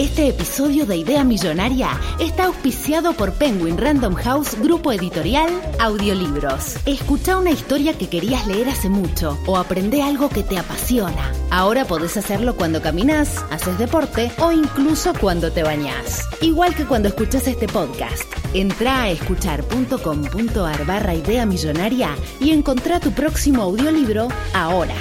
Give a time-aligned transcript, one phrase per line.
[0.00, 6.76] Este episodio de Idea Millonaria está auspiciado por Penguin Random House Grupo Editorial Audiolibros.
[6.86, 11.34] Escucha una historia que querías leer hace mucho o aprende algo que te apasiona.
[11.50, 16.26] Ahora podés hacerlo cuando caminas, haces deporte o incluso cuando te bañás.
[16.40, 18.24] Igual que cuando escuchas este podcast.
[18.54, 24.94] Entra a escuchar.com.ar barra Idea Millonaria y encontrá tu próximo audiolibro ahora.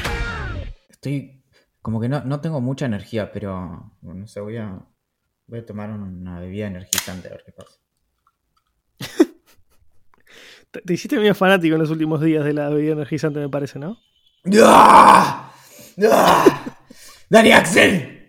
[0.89, 1.39] Estoy
[1.81, 4.85] como que no, no tengo mucha energía, pero no sé, voy a,
[5.49, 7.79] voy a tomar una bebida energizante a ver qué pasa.
[10.71, 13.97] te, hiciste medio fanático en los últimos días de la bebida energizante, me parece, ¿no?
[14.63, 15.51] ¡Ah!
[16.11, 16.77] ¡Ah!
[17.29, 18.27] ¡Dani Axel!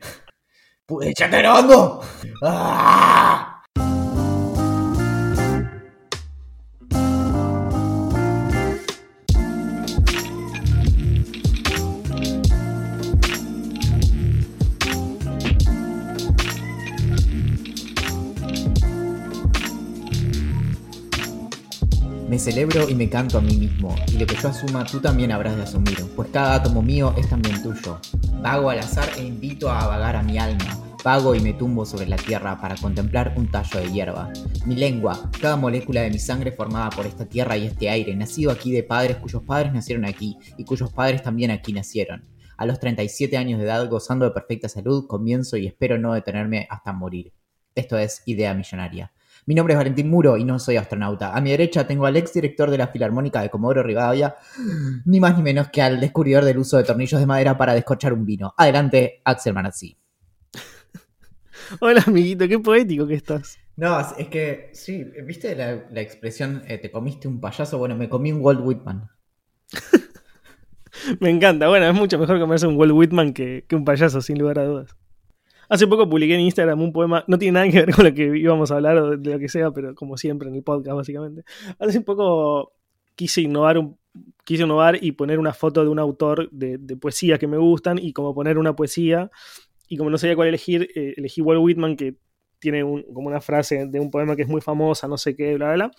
[0.87, 2.03] ¿Pude echarte grabando?
[2.43, 3.50] ¡Ah!
[22.41, 25.57] Celebro y me canto a mí mismo, y lo que yo asuma tú también habrás
[25.57, 28.01] de asumir, pues cada átomo mío es también tuyo.
[28.41, 32.07] Vago al azar e invito a vagar a mi alma, vago y me tumbo sobre
[32.07, 34.33] la tierra para contemplar un tallo de hierba.
[34.65, 38.51] Mi lengua, cada molécula de mi sangre formada por esta tierra y este aire, nacido
[38.51, 42.25] aquí de padres cuyos padres nacieron aquí, y cuyos padres también aquí nacieron.
[42.57, 46.67] A los 37 años de edad, gozando de perfecta salud, comienzo y espero no detenerme
[46.71, 47.35] hasta morir.
[47.75, 49.13] Esto es Idea Millonaria.
[49.51, 51.35] Mi nombre es Valentín Muro y no soy astronauta.
[51.35, 54.37] A mi derecha tengo al ex director de la Filarmónica de Comodoro Rivadavia,
[55.07, 58.13] ni más ni menos que al descubridor del uso de tornillos de madera para descorchar
[58.13, 58.55] un vino.
[58.57, 59.99] Adelante, Axel Manazzi.
[61.81, 63.59] Hola, amiguito, qué poético que estás.
[63.75, 67.77] No, es que, sí, ¿viste la, expresión eh, te comiste un payaso?
[67.77, 69.11] Bueno, me comí un Walt Whitman.
[71.19, 74.61] me encanta, bueno, es mucho mejor comerse un Walt Whitman que un payaso, sin lugar
[74.61, 75.00] a dudas.
[75.71, 78.37] Hace poco publiqué en Instagram un poema, no tiene nada que ver con lo que
[78.37, 81.45] íbamos a hablar o de lo que sea, pero como siempre en el podcast básicamente.
[81.79, 82.73] Hace poco
[83.15, 83.97] quise innovar un,
[84.45, 88.13] quise innovar y poner una foto de un autor de, poesía que me gustan y
[88.13, 89.31] como poner una poesía
[89.89, 92.17] y como no sabía cuál elegir, eh, elegí Walt Whitman que
[92.59, 92.83] tiene
[93.15, 95.87] como una frase de un poema que es muy famosa, no sé qué, bla, bla,
[95.87, 95.93] bla.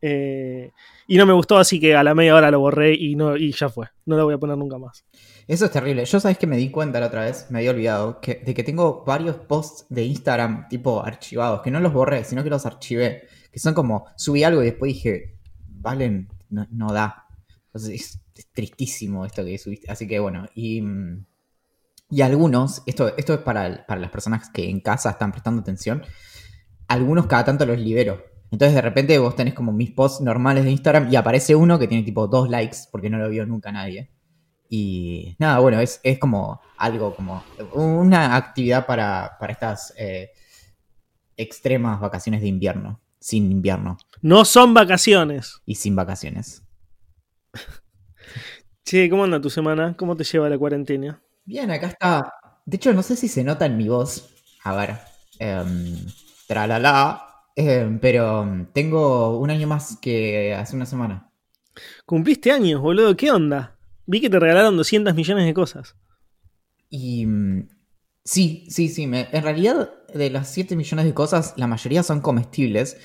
[0.00, 0.70] Eh,
[1.06, 3.52] y no me gustó, así que a la media hora lo borré y, no, y
[3.52, 3.88] ya fue.
[4.06, 5.04] No lo voy a poner nunca más.
[5.46, 6.04] Eso es terrible.
[6.04, 8.62] Yo sabes que me di cuenta la otra vez, me había olvidado, que, de que
[8.62, 13.28] tengo varios posts de Instagram tipo archivados, que no los borré, sino que los archivé.
[13.50, 15.38] Que son como, subí algo y después dije,
[15.80, 17.26] Valen, no, da.
[17.74, 18.20] es,
[18.52, 19.90] tristísimo esto que subiste.
[19.90, 20.82] Así que bueno, y,
[22.10, 26.02] y algunos, esto, esto es para, para las personas que en casa están prestando atención,
[26.88, 28.22] algunos cada tanto los libero.
[28.50, 31.86] Entonces de repente vos tenés como mis posts normales de Instagram y aparece uno que
[31.86, 34.10] tiene tipo dos likes porque no lo vio nunca nadie.
[34.70, 37.42] Y nada, bueno, es, como algo como
[37.72, 40.30] una actividad para, estas eh,
[41.36, 43.96] extremas vacaciones de invierno, sin invierno.
[44.20, 45.60] No son vacaciones.
[45.64, 46.62] Y sin vacaciones.
[48.84, 49.94] Che, ¿cómo anda tu semana?
[49.98, 51.20] ¿Cómo te lleva la cuarentena?
[51.44, 52.32] Bien, acá está.
[52.64, 54.30] De hecho, no sé si se nota en mi voz.
[54.64, 54.96] A ver.
[55.38, 55.62] Eh,
[56.46, 57.27] tralala.
[57.60, 61.32] Em, pero tengo un año más que hace una semana.
[62.06, 63.16] Cumpliste años, boludo.
[63.16, 63.76] ¿Qué onda?
[64.06, 65.96] Vi que te regalaron 200 millones de cosas.
[66.88, 67.68] Y mm,
[68.24, 69.02] sí, sí, sí.
[69.02, 72.96] en realidad, de las 7 millones de cosas, la mayoría son comestibles.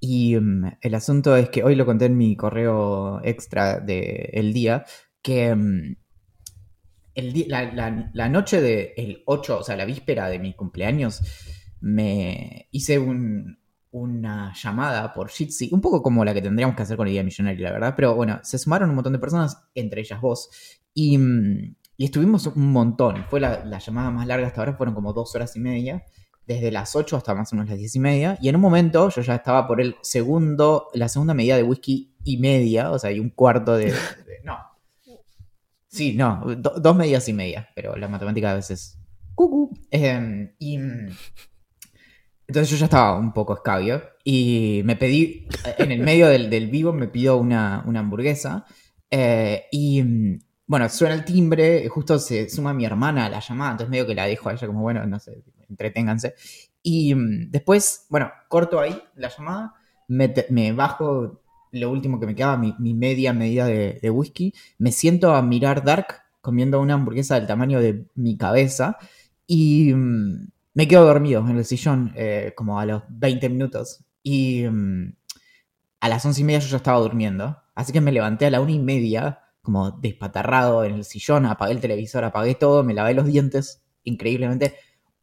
[0.00, 4.84] Y mm, el asunto es que hoy lo conté en mi correo extra del día,
[5.22, 5.96] que mm,
[7.14, 11.22] el la, noche del 8, o sea, la víspera de mi cumpleaños,
[11.80, 12.98] me hice
[13.94, 17.22] una llamada por Jitsi, un poco como la que tendríamos que hacer con el Día
[17.22, 20.50] Millonaria, la verdad, pero bueno, se sumaron un montón de personas, entre ellas vos,
[20.92, 21.16] y,
[21.96, 23.24] estuvimos un montón.
[23.30, 26.04] Fue la, llamada más larga hasta ahora, fueron como dos horas y media,
[26.44, 28.38] desde las 8 hasta más o menos las 10 y media.
[28.42, 32.16] Y en un momento yo ya estaba por el segundo, la segunda medida de whisky
[32.24, 33.94] y media, o sea, y un cuarto de.
[34.42, 34.58] no.
[35.86, 38.98] Sí, no, dos medidas y media, pero la matemática a veces.
[39.36, 39.70] Cucu.
[39.92, 40.80] Em, y.
[42.46, 45.48] Entonces yo ya estaba un poco escabio y me pedí,
[45.78, 48.66] en el medio del, vivo me pido una, una hamburguesa
[49.10, 53.72] eh, y mm, bueno, suena el timbre, justo se suma mi hermana a la llamada,
[53.72, 56.34] entonces medio que la dejo a ella como, bueno, no sé, entreténganse.
[56.82, 59.74] Y mm, después, bueno, corto ahí la llamada,
[60.08, 65.42] me, bajo lo último que me quedaba, mi, media medida de, whisky, me siento a
[65.42, 68.96] mirar Dark comiendo una hamburguesa del tamaño de mi cabeza
[69.46, 74.04] y mm, me quedo dormido en el sillón eh, como a los 20 minutos.
[74.22, 74.64] Y
[76.00, 77.56] a las once y media yo ya estaba durmiendo.
[77.74, 81.72] Así que me levanté a la una y media, como despatarrado en el sillón, apagué
[81.72, 84.74] el televisor, apagué todo, me lavé los dientes, increíblemente.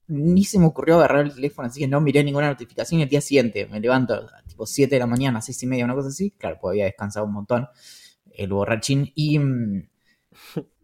[0.07, 3.00] ni se me ocurrió agarrar el teléfono, así que no miré ninguna notificación.
[3.00, 5.95] Y el día siguiente me levanto tipo 7 de la mañana, 6 y media, una
[5.95, 6.31] cosa así.
[6.31, 7.68] Claro, pues había descansado un montón
[8.33, 9.12] el borrachín.
[9.15, 9.39] Y,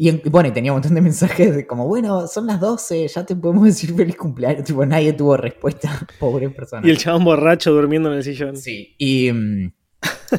[0.00, 3.26] y bueno, y tenía un montón de mensajes de como, bueno, son las 12, ya
[3.26, 4.62] te podemos decir feliz cumpleaños.
[4.62, 5.90] Tipo, nadie tuvo respuesta,
[6.20, 6.86] pobre persona.
[6.86, 8.56] Y el chabón borracho durmiendo en el sillón.
[8.56, 9.32] Sí, y...
[9.32, 9.72] mm,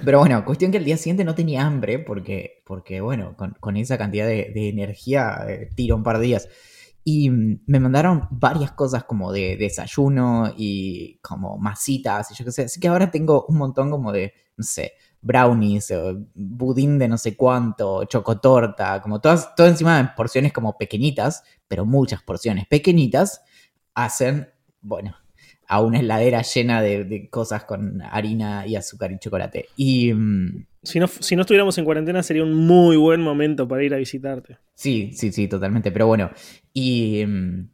[0.06, 3.75] Pero bueno, cuestión que el día siguiente no tenía hambre porque, porque bueno, con, con
[3.75, 6.47] esa cantidad de, de energía eh, tiro un par de días.
[7.03, 12.51] Y mm, me mandaron varias cosas como de desayuno y como masitas y yo qué
[12.53, 12.63] sé.
[12.63, 15.94] Así que ahora tengo un montón como de, no sé, brownies,
[16.33, 21.86] budín de no sé cuánto, chocotorta, como todas, todo encima de porciones como pequeñitas, pero
[21.86, 23.42] muchas porciones pequeñitas
[23.94, 24.50] hacen,
[24.81, 25.16] bueno,
[25.68, 29.68] a una heladera llena de, de cosas con harina y azúcar y chocolate.
[29.75, 33.83] Y mm, Si no, si no estuviéramos en cuarentena sería un muy buen momento para
[33.83, 34.57] ir a visitarte.
[34.74, 35.92] Sí, sí, sí, totalmente.
[35.92, 36.31] Pero bueno,
[36.74, 37.69] y, mm,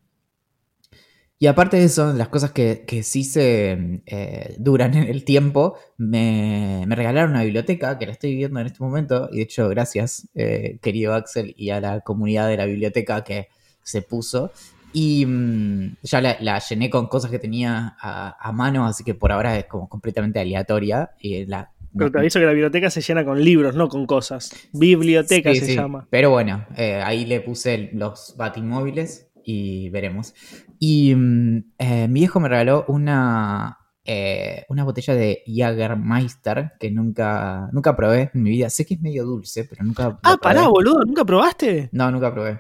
[1.38, 5.78] y aparte de eso, las cosas que, que sí se eh, duran en el tiempo,
[5.98, 9.28] me, me regalaron una biblioteca que la estoy viendo en este momento.
[9.32, 13.50] Y de hecho, gracias, eh, querido Axel, y a la comunidad de la biblioteca que
[13.84, 14.52] se puso.
[14.94, 19.14] Y mm, ya la, la llené con cosas que tenía a, a mano, así que
[19.14, 21.12] por ahora es como completamente aleatoria.
[21.20, 24.52] Y la, Pero te aviso que la biblioteca se llena con libros, no con cosas.
[24.72, 25.76] Biblioteca Sí, se sí.
[25.76, 26.08] llama.
[26.10, 30.34] Pero bueno, eh, ahí le puse los batimóviles y veremos.
[30.80, 37.70] Y mm, eh, mi viejo me regaló una, eh, una botella de Jagermeister que nunca,
[37.72, 38.70] nunca probé en mi vida.
[38.70, 40.20] Sé que es medio dulce, pero nunca.
[40.24, 41.90] Ah, pará, boludo, ¿nunca probaste?
[41.92, 42.60] No, nunca probé.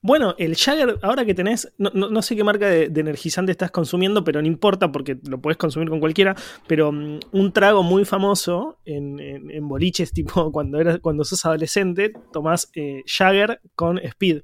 [0.00, 3.50] Bueno, el Jagger, ahora que tenés, no, no- no sé qué marca de, de energizante
[3.50, 6.36] estás consumiendo, pero no importa porque lo puedes consumir con cualquiera,
[6.68, 11.44] pero mm, un trago muy famoso en, en- en boliches, tipo cuando, eras, cuando sos
[11.44, 14.42] adolescente, tomás eh, Jagger con Speed.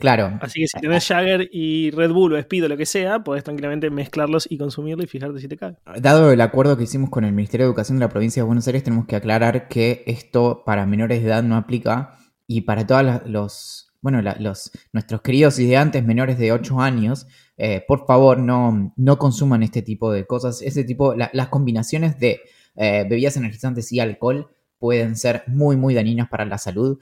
[0.00, 0.38] Claro.
[0.40, 3.44] Así que si tenés Jagger y Red Bull o Speed o lo que sea, podés
[3.44, 5.76] tranquilamente mezclarlos y consumirlo y fijarte si te cae.
[6.00, 8.66] Dado el acuerdo que hicimos con el Ministerio de Educación de la provincia de Buenos
[8.66, 12.14] Aires, tenemos que aclarar que esto para menores de edad no aplica
[12.46, 17.26] y para todos los, bueno, la- los, nuestros queridos ideantes menores de 8 años,
[17.58, 20.62] eh, por favor no, no consuman este tipo de cosas.
[20.62, 22.40] Ese tipo, la- las combinaciones de
[22.76, 24.48] eh, bebidas energizantes y alcohol
[24.78, 26.98] pueden ser muy, muy dañinas para la salud.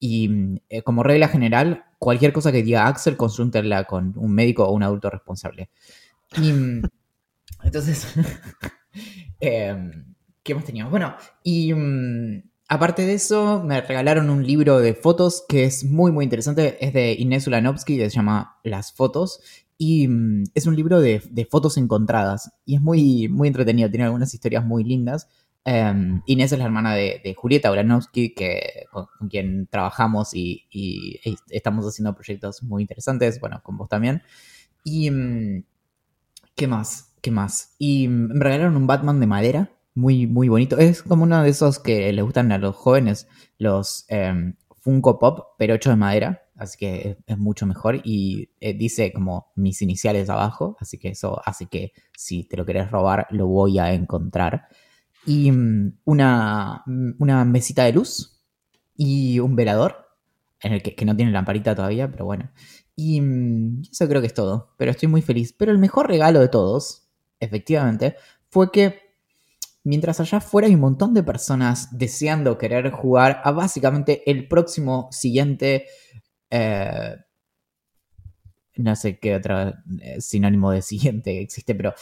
[0.00, 4.72] Y eh, como regla general, cualquier cosa que diga Axel, consúltenla con un médico o
[4.72, 5.70] un adulto responsable.
[6.36, 6.82] Y, mm,
[7.62, 8.08] entonces,
[9.40, 10.12] em,
[10.42, 10.90] ¿qué más teníamos?
[10.90, 11.14] Bueno,
[11.44, 16.24] y mm, aparte de eso, me regalaron un libro de fotos que es muy, muy
[16.24, 16.84] interesante.
[16.84, 19.38] Es de Inés Ulanovsky, que se llama Las Fotos.
[19.78, 22.50] Y mm, es un libro de, de fotos encontradas.
[22.66, 25.28] Y es muy, muy entretenido, tiene algunas historias muy lindas.
[25.64, 31.20] Em, Inés es la hermana de, Julieta Ulanovsky, que, con, quien trabajamos y,
[31.50, 34.22] estamos haciendo proyectos muy interesantes, bueno, con vos también.
[34.84, 35.64] Y, mm,
[36.56, 37.14] ¿qué más?
[37.20, 37.74] ¿Qué más?
[37.78, 40.78] Y mm, me regalaron un Batman de madera, muy, muy bonito.
[40.78, 43.28] Es como uno de esos que les gustan a los jóvenes,
[43.58, 48.00] los em, Funko Pop, pero hecho de madera, así que es, es mucho mejor.
[48.04, 52.66] Y eh, dice como mis iniciales abajo, así que eso hace que si te lo
[52.66, 54.68] querés robar, lo voy a encontrar.
[55.26, 58.40] Y mm, una, mm, una mesita de luz
[58.96, 60.06] y un velador,
[60.60, 62.50] en el que, que no tiene lamparita todavía, pero bueno.
[62.96, 65.52] Y mm, eso creo que es todo, pero estoy muy feliz.
[65.52, 67.08] Pero el mejor regalo de todos,
[67.40, 68.16] efectivamente,
[68.48, 69.00] fue que
[69.84, 75.08] mientras allá afuera hay un montón de personas deseando querer jugar a básicamente el próximo
[75.12, 75.86] siguiente...
[76.50, 77.16] eh,
[78.76, 79.68] no sé qué otro
[80.00, 81.94] eh, sinónimo de siguiente existe, pero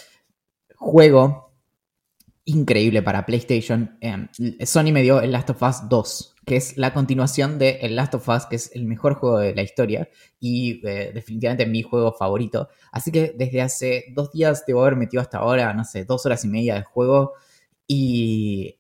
[0.77, 1.50] juego
[2.51, 3.97] increíble para PlayStation.
[4.01, 4.29] Eh,
[4.67, 8.15] Sony me dio el Last of Us 2, que es la continuación de El Last
[8.15, 10.09] of Us, que es el mejor juego de la historia
[10.41, 12.69] y eh, definitivamente mi juego favorito.
[12.93, 16.45] Así que desde hace dos días debo haber metido hasta ahora, no sé, dos horas
[16.45, 17.35] y media de juego
[17.87, 18.77] y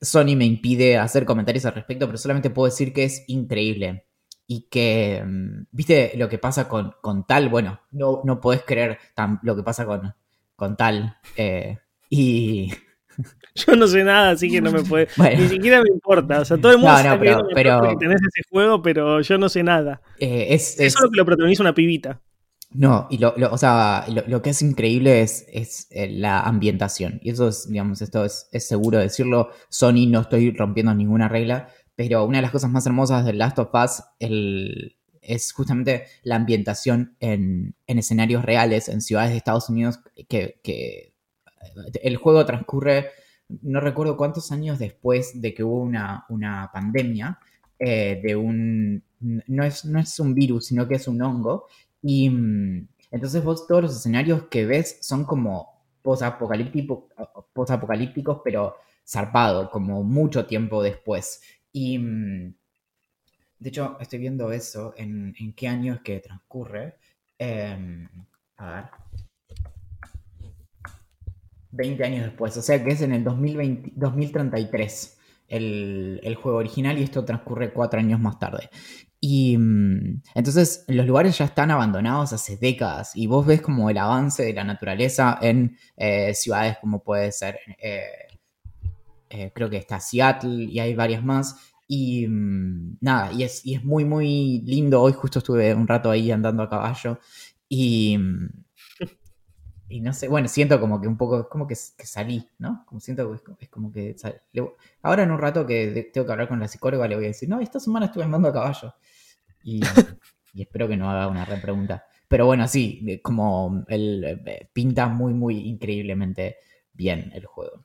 [0.00, 4.06] Sony me impide hacer comentarios al respecto, pero solamente puedo decir que es increíble.
[4.46, 8.98] Y que, mm, viste lo que pasa con, con tal, bueno, no, no podés creer
[9.42, 10.14] lo que pasa con,
[10.56, 11.18] con tal.
[11.36, 11.78] eh,
[12.10, 12.72] y
[13.54, 15.08] Yo no sé nada, así que no me puede.
[15.16, 15.40] Bueno.
[15.42, 16.40] Ni siquiera me importa.
[16.40, 19.48] O sea, todo el mundo No, sabe no, que pero- ese juego, pero yo no
[19.48, 20.00] sé nada.
[20.18, 22.20] eh, es, es- Eso es lo que lo protagoniza una pibita.
[22.72, 26.40] No, y lo, lo- o sea, lo, lo que es increíble es, es eh, la
[26.40, 27.18] ambientación.
[27.22, 29.50] Y eso es, digamos, esto es, es seguro decirlo.
[29.68, 33.58] Sony no estoy rompiendo ninguna regla, pero una de las cosas más hermosas del Last
[33.58, 39.68] of Us el- es justamente la ambientación en, en escenarios reales, en ciudades de Estados
[39.68, 39.98] Unidos,
[40.28, 41.09] que, que
[42.02, 43.10] el juego transcurre,
[43.62, 47.38] no recuerdo cuántos años después de que hubo una, una pandemia,
[47.78, 51.66] eh, de un, no es, no es un virus, sino que es un hongo,
[52.02, 58.76] Y mm, entonces vos todos los escenarios que ves son como post-apocalípticos, pero
[59.06, 61.42] zarpado, como mucho tiempo después.
[61.72, 62.54] Y mm,
[63.58, 66.96] de hecho, estoy viendo eso, en, qué año es que transcurre.
[67.38, 68.08] Em,
[68.56, 68.84] a ver.
[71.72, 76.98] 20 años después, o sea que es en el 2020, 2033 el, el, juego original
[76.98, 78.70] y esto transcurre cuatro años más tarde.
[79.20, 83.98] Y mm, entonces los lugares ya están abandonados hace décadas y vos ves como el
[83.98, 88.02] avance de la naturaleza en eh, ciudades como puede ser, eh,
[89.28, 91.56] eh, creo que está Seattle y hay varias más.
[91.86, 95.02] Y mm, nada, y es, y es muy, muy lindo.
[95.02, 97.18] Hoy justo estuve un rato ahí andando a caballo
[97.68, 98.48] y, mm,
[99.90, 102.84] y no sé, bueno, siento como que un poco, como que, salí, ¿no?
[102.86, 104.14] Como siento que es, como que...
[105.02, 107.48] ahora en un rato que tengo que hablar con la psicóloga le voy a decir,
[107.48, 108.94] no, esta semana estuve andando a caballo.
[109.64, 109.80] Y,
[110.54, 112.04] espero que no haga una repregunta.
[112.28, 116.58] Pero bueno, sí, como el, eh, pinta muy, muy increíblemente
[116.92, 117.84] bien el juego.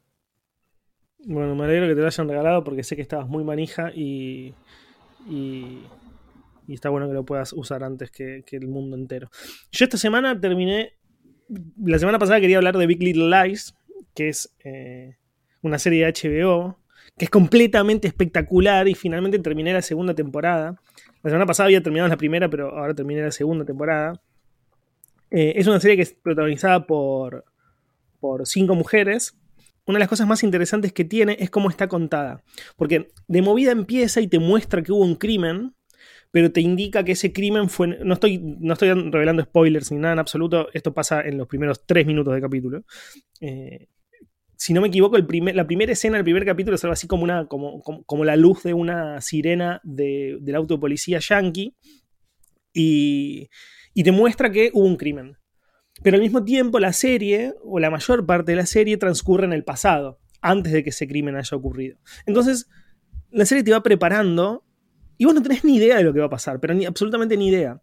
[1.26, 4.54] Bueno, me alegro que te lo hayan regalado porque sé que estabas muy manija y,
[5.28, 5.82] y,
[6.68, 9.32] está bueno que lo puedas usar antes que, el mundo entero.
[9.72, 10.95] Yo esta semana terminé.
[11.48, 13.75] La semana pasada quería hablar de Big Little Lies,
[14.14, 15.18] que es eh,
[15.62, 16.80] una serie de HBO,
[17.18, 20.75] que es completamente espectacular y finalmente terminé la segunda temporada.
[21.22, 24.22] La semana pasada había terminado la primera, pero ahora terminé la segunda temporada.
[25.32, 27.46] Eh, es una serie que es protagonizada por,
[28.20, 29.38] por cinco mujeres.
[29.86, 32.44] Una de las cosas más interesantes que tiene es cómo está contada.
[32.75, 35.75] Porque de movida empieza y te muestra que hubo un crimen,
[36.36, 37.88] pero te indica que ese crimen fue.
[38.04, 40.68] No estoy, no estoy revelando spoilers ni nada en absoluto.
[40.74, 42.84] Esto pasa en los primeros tres minutos de capítulo.
[43.39, 43.88] Eh,
[44.58, 47.08] si no me equivoco, el primer, la primera escena del primer capítulo es algo así
[47.08, 51.74] como, una, como, como, la luz de una sirena de, del auto de policía yankee
[52.74, 53.48] y,
[53.94, 55.38] y te muestra que hubo un crimen.
[56.04, 59.54] Pero al mismo tiempo la serie, o la mayor parte de la serie, transcurre en
[59.54, 61.98] el pasado, antes de que ese crimen haya ocurrido.
[62.25, 62.68] Entonces,
[63.32, 64.65] la serie te va preparando
[65.18, 67.38] y vos no tenés ni idea de lo que va a pasar, pero ni, absolutamente
[67.38, 67.82] ni idea.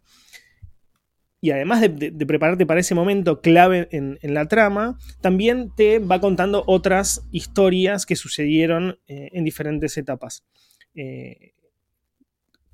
[1.41, 6.63] Y además de, prepararte para ese momento clave en, la trama, también te va contando
[6.67, 10.45] otras historias que sucedieron eh, en diferentes etapas.
[10.95, 11.53] Eh,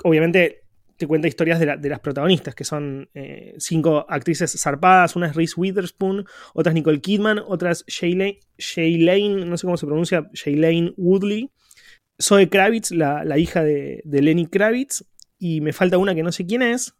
[0.03, 0.61] obviamente
[0.97, 5.53] te cuenta historias de, las protagonistas, que son eh, cinco actrices zarpadas, una es Reese
[5.55, 11.49] Witherspoon, otra es Nicole Kidman, otra es Shailene, no sé cómo se pronuncia, Shailene Woodley,
[12.21, 15.05] Zoe Kravitz, la, la hija de, de Lenny Kravitz,
[15.39, 16.93] y me falta una que no sé quién es,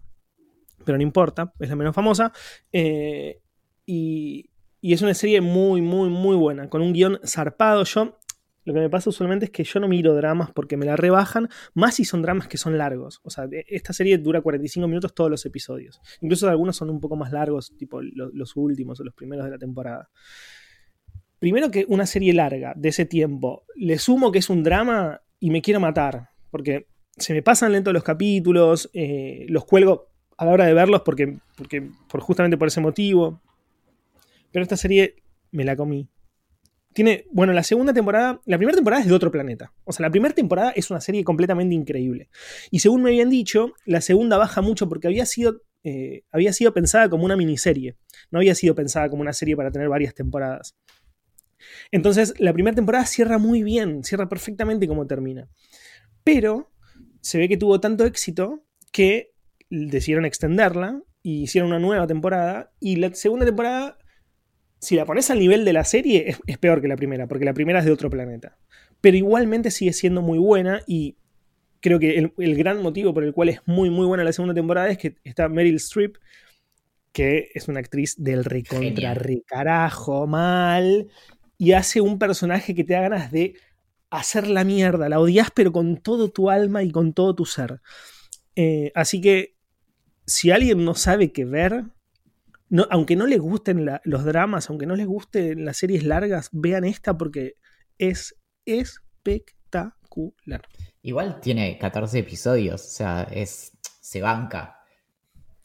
[0.86, 2.32] pero no importa, es la menos famosa.
[2.72, 3.42] Eh,
[3.86, 4.50] y,
[4.82, 7.84] es una serie muy, muy, muy buena, con un guion zarpado.
[7.84, 8.18] Yo,
[8.64, 11.50] lo que me pasa usualmente es que yo no miro dramas porque me la rebajan,
[11.74, 13.20] más si son dramas que son largos.
[13.24, 16.00] O sea, e, esta serie dura 45 minutos todos los episodios.
[16.22, 19.58] Incluso algunos son un poco más largos, tipo los, últimos o los primeros de la
[19.58, 20.10] temporada.
[21.40, 25.50] Primero que una serie larga de ese tiempo, le sumo que es un drama y
[25.50, 30.52] me quiero matar, porque se me pasan lento los capítulos, eh, los cuelgo a la
[30.52, 33.42] hora de verlos porque, porque por, justamente por ese motivo.
[34.52, 35.16] Pero esta serie
[35.52, 36.08] me la comí.
[36.94, 39.72] Tiene, bueno, la segunda temporada, la primera temporada es de otro planeta.
[39.84, 42.30] O sea, la primera temporada es una serie completamente increíble.
[42.72, 46.74] Y según me habían dicho, la segunda baja mucho porque había sido, eh, había sido
[46.74, 47.96] pensada como una miniserie.
[48.32, 50.76] No había sido pensada como una serie para tener varias temporadas.
[51.92, 55.48] Entonces, la primera temporada cierra muy bien, cierra perfectamente como termina.
[56.24, 56.72] Pero
[57.22, 59.34] se ve que tuvo tanto éxito que
[59.70, 62.72] decidieron extenderla y hicieron una nueva temporada.
[62.80, 63.98] Y la segunda temporada,
[64.80, 67.54] si la pones al nivel de la serie, es, peor que la primera, porque la
[67.54, 68.58] primera es de otro planeta.
[69.02, 71.18] Pero igualmente sigue siendo muy buena y
[71.82, 74.90] creo que el, gran motivo por el cual es muy, muy buena la segunda temporada
[74.90, 76.18] es que está Meryl Streep,
[77.14, 81.08] que es una actriz del recontra recarajo, mal,
[81.60, 83.54] y hace un personaje que te da ganas de
[84.10, 85.10] hacer la mierda.
[85.10, 87.82] La odias, pero con todo tu alma y con todo tu ser.
[88.56, 89.58] Eh, así que
[90.26, 91.84] si alguien no sabe qué ver,
[92.70, 96.86] no, aunque no les gusten los dramas, aunque no les gusten las series largas, vean
[96.86, 97.56] esta porque
[97.98, 98.36] es
[98.66, 100.62] espectacular.
[101.02, 104.79] Igual tiene 14 episodios, o sea, es se banca.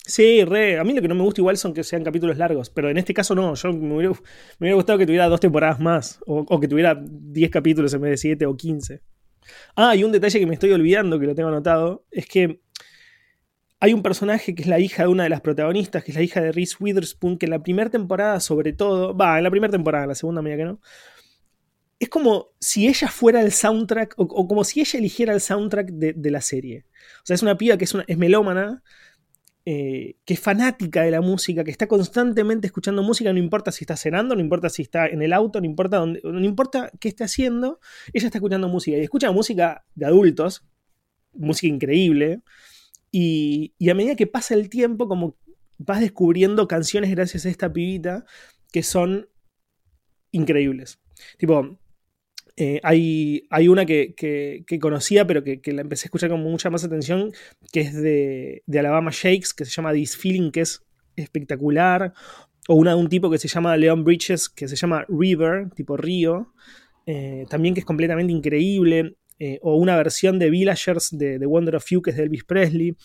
[0.07, 0.79] Sí, re.
[0.79, 2.99] A mí lo que no me gusta igual son que sean capítulos largos, pero en
[2.99, 3.55] este caso no.
[3.55, 8.03] Yo me hubiera, gustado que tuviera dos temporadas más, o, que tuviera 10 capítulos en
[8.03, 9.01] vez de 7 o 15.
[9.77, 12.61] Ah, y un detalle que me estoy olvidando, que lo tengo anotado, es que
[13.81, 16.23] hay un personaje que es la hija de una de las protagonistas, que es la
[16.23, 19.71] hija de Reese Witherspoon, que en la primera temporada, sobre todo, va, en la primera
[19.71, 20.81] temporada, en la segunda, media que no,
[21.99, 26.31] es como si ella fuera el soundtrack, o, como si ella eligiera el soundtrack de,
[26.31, 26.85] la serie.
[27.23, 28.83] O sea, es una piba que es, una, es melómana,
[29.67, 33.85] eh, que es fanática de la música, que está constantemente escuchando música, no importa si
[33.85, 37.09] está cenando, no importa si está en el auto, no importa, dónde, no importa qué
[37.09, 37.81] esté haciendo,
[38.13, 38.97] ella está escuchando música.
[38.99, 40.65] Y escucha música de adultos,
[41.33, 42.43] música increíble,
[43.11, 45.37] y, y a medida que pasa el tiempo, como
[45.79, 48.25] vas descubriendo canciones gracias a esta pibita
[48.71, 49.29] que son
[50.31, 50.99] increíbles.
[51.39, 51.79] Tipo,
[52.57, 56.41] eh, hay, hay, una que, que, conocía, pero que, que, la empecé a escuchar con
[56.41, 57.33] mucha más atención,
[57.73, 60.85] que es de, de, Alabama Shakes, que se llama This Feeling, que es
[61.17, 62.13] espectacular.
[62.69, 65.97] O una de un tipo que se llama Leon Bridges, que se llama River, tipo
[65.97, 66.53] río,
[67.07, 69.17] eh, también que es completamente increíble.
[69.41, 72.45] Eh, o una versión de Villagers de The Wonder of You, que es de Elvis
[72.45, 72.97] Presley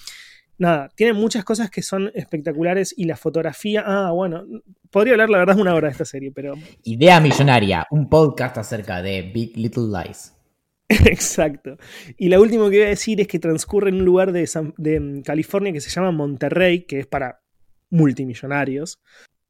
[0.59, 4.45] nada, tiene muchas cosas que son espectaculares y la fotografía, ah, bueno,
[4.91, 6.53] podría hablar la verdad una hora de esta serie, pero...
[6.83, 10.35] Idea Millonaria, un podcast acerca de Big Little Lies.
[10.89, 11.77] Exacto.
[12.17, 14.47] Y lo último que voy a decir es que transcurre en un lugar de,
[14.77, 17.41] de mm, California que se llama Monterrey, que es para
[17.89, 18.99] multimillonarios,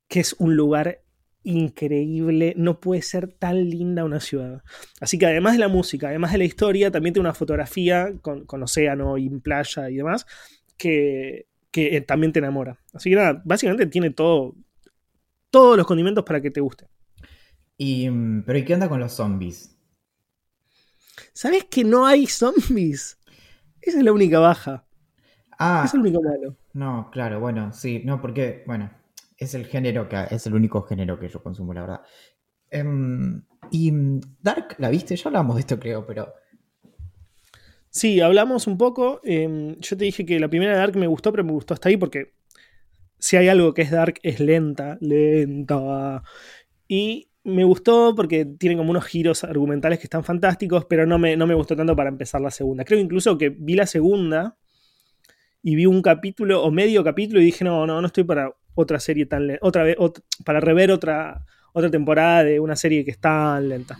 [0.08, 1.02] que es un lugar
[1.44, 4.62] increíble, no puede ser tan linda una ciudad.
[5.00, 8.46] Así que además de la música, además de la historia, también tiene una fotografía con,
[8.46, 10.26] con océano y playa y demás,
[10.80, 12.80] que, eh, también te enamora.
[12.94, 14.56] Así que nada, básicamente tiene todo,
[15.52, 16.88] todos los condimentos para que te guste.
[17.78, 19.78] Y, mm, pero ¿y qué onda con los zombies?
[21.34, 23.20] ¿Sabes que no hay zombies?
[23.82, 24.86] Esa es la única baja.
[25.58, 25.84] Ah.
[25.86, 26.58] Es el único malo.
[26.74, 28.92] No, claro, bueno, sí, no, porque, bueno,
[29.38, 32.02] es el género que es el único género que yo consumo, la verdad.
[32.70, 35.16] Em, y mm, Dark, ¿la viste?
[35.16, 36.34] Ya hablamos de esto, creo, pero
[37.90, 39.20] Sí, hablamos un poco.
[39.24, 41.90] Em, yo te dije que la primera de Dark me gustó, pero me gustó hasta
[41.90, 42.34] ahí porque
[43.18, 46.24] si hay algo que es Dark es lenta, lenta.
[46.88, 51.36] Y me gustó porque tiene como unos giros argumentales que están fantásticos, pero no me,
[51.36, 52.86] no me gustó tanto para empezar la segunda.
[52.86, 54.58] Creo incluso que vi la segunda
[55.62, 59.00] y vi un capítulo o medio capítulo y dije, no, no, no estoy para otra
[59.00, 59.66] serie tan lenta.
[59.66, 59.98] Otra vez,
[60.46, 63.98] para rever otra, otra temporada de una serie que es tan lenta.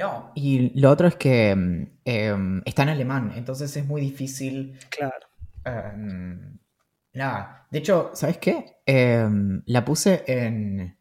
[0.00, 4.78] No, y lo otro es que mm, em, está en alemán, entonces es muy difícil.
[4.88, 5.26] Claro.
[5.62, 6.58] Em,
[7.12, 7.66] nada.
[7.70, 8.78] De hecho, ¿sabes qué?
[8.86, 10.96] Em, la puse en.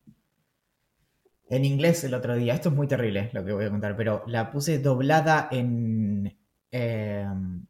[1.49, 2.53] En inglés el otro día.
[2.53, 6.37] Esto es muy terrible lo que voy a contar, pero la puse doblada en.
[6.69, 7.69] en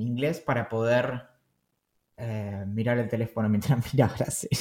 [0.00, 1.30] inglés para poder
[2.16, 4.58] eh, mirar el teléfono mientras miraba la serie.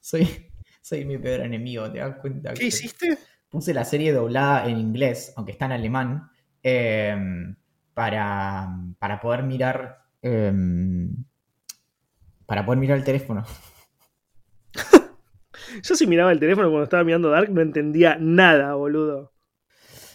[0.00, 0.50] Soy,
[0.82, 2.52] soy mi peor enemigo, ¿te das cuenta?
[2.52, 3.18] ¿Qué hiciste?
[3.54, 6.28] Puse la serie doblada en inglés, aunque está en alemán,
[6.64, 7.54] em,
[7.94, 10.02] para, para, poder mirar.
[10.22, 11.24] Em,
[12.46, 13.44] para poder mirar el teléfono.
[15.84, 19.32] Yo si miraba el teléfono cuando estaba mirando Dark no entendía nada, boludo.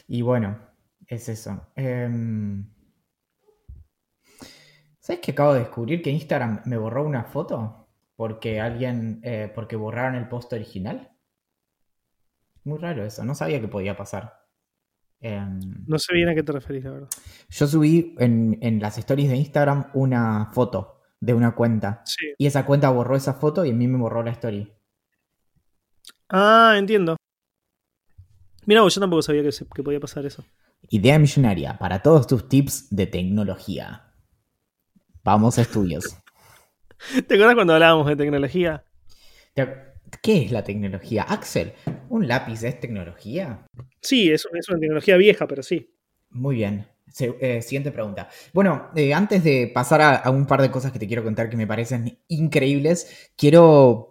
[0.06, 0.60] Y bueno,
[1.08, 1.66] es eso.
[1.78, 2.70] Em,
[5.00, 7.88] ¿Sabes que acabo de descubrir que Instagram me borró una foto?
[8.18, 9.22] Porque alguien.
[9.24, 11.10] Eh, porque borraron el post original.
[12.70, 14.46] Muy raro eso, no sabía que podía pasar.
[15.22, 17.10] Em, no sé bien a qué te referís, la verdad.
[17.50, 22.04] Yo subí en, las stories de Instagram una foto de una cuenta.
[22.38, 24.72] Y esa cuenta borró esa foto y a mí me borró la story.
[26.30, 27.18] Ah, entiendo.
[28.68, 30.46] Mira, yo tampoco sabía que, que podía pasar eso.
[30.90, 34.14] Idea millonaria para todos tus tips de tecnología.
[35.24, 36.16] Vamos a estudios.
[37.28, 38.84] ¿Te acuerdas cuando hablábamos de tecnología?
[40.22, 41.24] ¿Qué es la tecnología?
[41.24, 41.74] Axel,
[42.10, 43.66] ¿un lápiz es tecnología?
[44.02, 45.94] Sí, es, una tecnología vieja, pero sí.
[46.30, 46.86] Muy bien.
[47.20, 48.30] Eh, siguiente pregunta.
[48.54, 51.58] Bueno, eh, antes de pasar a, un par de cosas que te quiero contar que
[51.58, 54.10] me parecen increíbles, quiero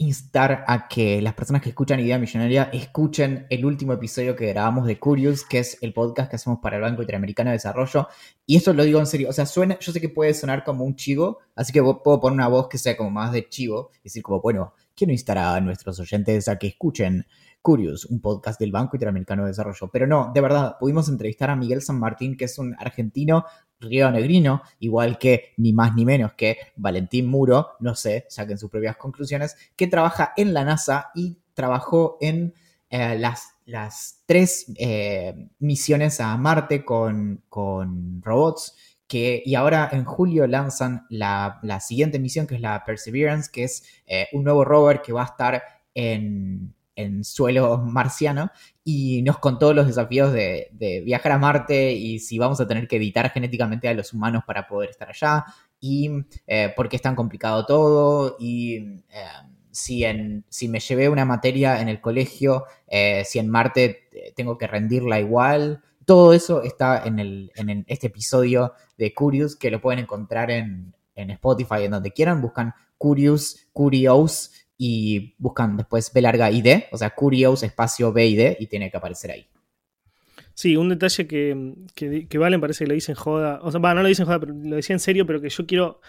[0.00, 4.86] instar a que las personas que escuchan Idea Millonaria escuchen el último episodio que grabamos
[4.86, 8.08] de Curious, que es el podcast que hacemos para el Banco Interamericano de Desarrollo.
[8.46, 10.84] Y esto lo digo en serio, o sea, suena, yo sé que puede sonar como
[10.84, 14.04] un chivo, así que puedo poner una voz que sea como más de chivo, y
[14.04, 17.26] decir como, bueno, quiero instar a nuestros oyentes a que escuchen
[17.60, 19.90] Curious, un podcast del Banco Interamericano de Desarrollo.
[19.92, 23.44] Pero no, de verdad, pudimos entrevistar a Miguel San Martín, que es un argentino
[23.80, 28.70] río negrino, igual que ni más ni menos que Valentín Muro, no sé, saquen sus
[28.70, 32.54] propias conclusiones, que trabaja en la NASA y trabajó en
[32.90, 37.42] eh, las, las, tres eh, misiones a Marte con,
[38.22, 38.76] robots.
[39.06, 43.82] Que, y ahora en julio lanzan la, siguiente misión, que es la Perseverance, que es
[44.06, 45.62] eh, un nuevo rover que va a estar
[45.94, 48.50] en, en suelo marciano
[48.84, 50.68] y nos contó los desafíos de,
[51.04, 54.66] viajar a Marte y si vamos a tener que editar genéticamente a los humanos para
[54.66, 55.44] poder estar allá
[55.80, 56.10] y
[56.46, 58.76] eh, por qué es tan complicado todo y
[59.10, 59.24] eh,
[59.70, 64.58] si, en, si me llevé una materia en el colegio, eh, si en Marte tengo
[64.58, 65.82] que rendirla igual.
[66.04, 70.92] Todo eso está en, el, en este episodio de Curious que lo pueden encontrar en,
[71.14, 74.50] en Spotify, en donde quieran, buscan Curious, Curious
[74.82, 78.66] y buscan después B larga y D, o sea, Curious espacio B y D y
[78.66, 79.46] tiene que aparecer ahí.
[80.54, 84.02] Sí, un detalle que, que, Valen parece que lo dice en joda, o sea, no
[84.02, 86.00] lo dice en joda, pero lo decía en serio, pero que yo quiero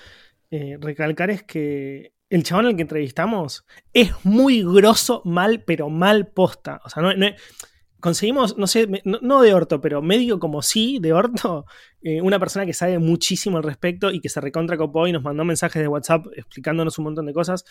[0.51, 6.27] eh, recalcar es que el chabón al que entrevistamos es muy grosso, mal, pero mal
[6.27, 6.79] posta.
[6.85, 7.11] O sea, no,
[8.01, 11.65] conseguimos, no sé, no, de orto, pero medio como sí, de orto,
[12.01, 15.23] eh, una persona que sabe muchísimo al respecto y que se recontra copó y nos
[15.23, 17.63] mandó mensajes de WhatsApp explicándonos un montón de cosas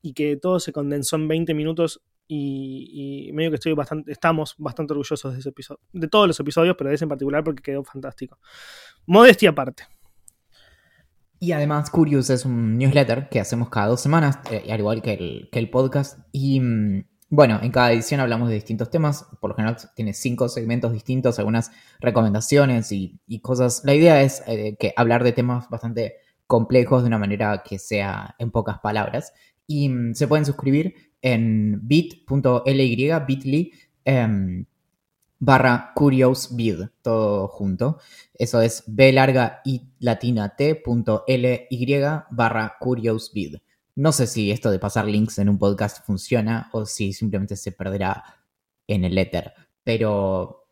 [0.00, 4.92] y que todo se condensó en 20 minutos y, medio que estoy bastante, estamos bastante
[4.92, 7.82] orgullosos de ese episodio, de todos los episodios, pero de ese en particular porque quedó
[7.82, 8.38] fantástico.
[9.06, 9.84] Modestia aparte.
[11.40, 15.48] Y además, Curious es un newsletter que hacemos cada dos semanas, eh, al igual que
[15.50, 16.18] el, podcast.
[16.32, 19.26] Y mm, bueno, en cada edición hablamos de distintos temas.
[19.40, 23.82] Por lo general tiene cinco segmentos distintos, algunas recomendaciones y, cosas.
[23.84, 28.34] La idea es eh, que hablar de temas bastante complejos de una manera que sea
[28.38, 29.34] en pocas palabras.
[29.66, 33.72] Y mm, se pueden suscribir en bit.ly, bit.ly,
[34.04, 34.64] em,
[35.38, 37.98] barra curiousvid, todo junto.
[38.34, 43.56] Eso es b larga y latina t.ly barra curiousvid.
[43.98, 47.72] No sé si esto de pasar links en un podcast funciona o si simplemente se
[47.72, 48.22] perderá
[48.86, 50.68] en el éter, pero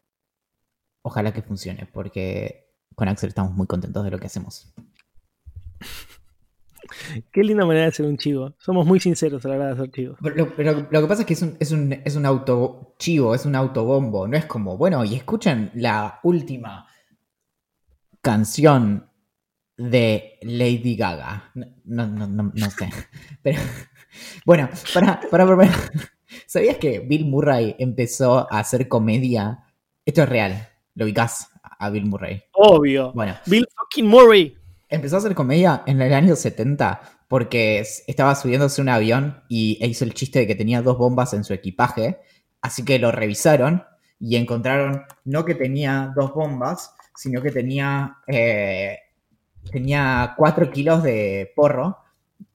[1.03, 4.73] ojalá que funcione, porque con Axel estamos muy contentos de lo que hacemos.
[7.33, 8.55] Qué linda manera de ser un chivo.
[8.61, 10.19] Somos muy sinceros a la hora de hacer chivos.
[10.23, 13.45] Pero, lo que pasa es que es un, es un, es un auto chivo, es
[13.45, 14.29] un autobombo.
[14.29, 16.87] No es como, bueno, y escuchen la última
[18.21, 19.11] canción
[19.77, 21.51] de Lady Gaga.
[21.55, 22.91] No, no, no, no sé.
[23.43, 23.61] Pero
[24.45, 25.47] bueno, para, para,
[26.47, 29.65] ¿Sabías que Bill Murray empezó a hacer comedia?
[30.05, 30.69] Esto es real.
[30.95, 32.43] ¿Lo ubicás a Bill Murray?
[32.53, 33.13] Obvio.
[33.13, 33.35] Bueno.
[33.47, 34.57] Bill fucking Murray.
[34.89, 39.89] Empezó a hacer comedia en el año 70 porque estaba subiéndose un avión y e
[39.89, 42.21] hizo el chiste de que tenía dos bombas en su equipaje.
[42.63, 43.85] Así que lo revisaron
[44.19, 48.99] y encontraron no que tenía dos bombas, sino que tenía eh,
[49.71, 51.99] tenía 4 kilos de porro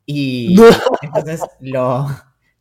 [0.05, 0.55] y
[1.01, 2.07] entonces lo,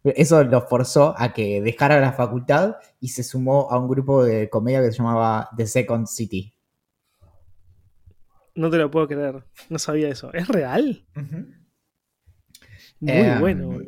[0.04, 4.48] eso lo forzó a que dejara la facultad y se sumó a un grupo de
[4.48, 6.54] comedia que se llamaba The Second City.
[8.54, 10.32] No te lo puedo creer, no sabía eso.
[10.32, 11.06] ¿Es real?
[13.00, 13.78] Muy em, bueno.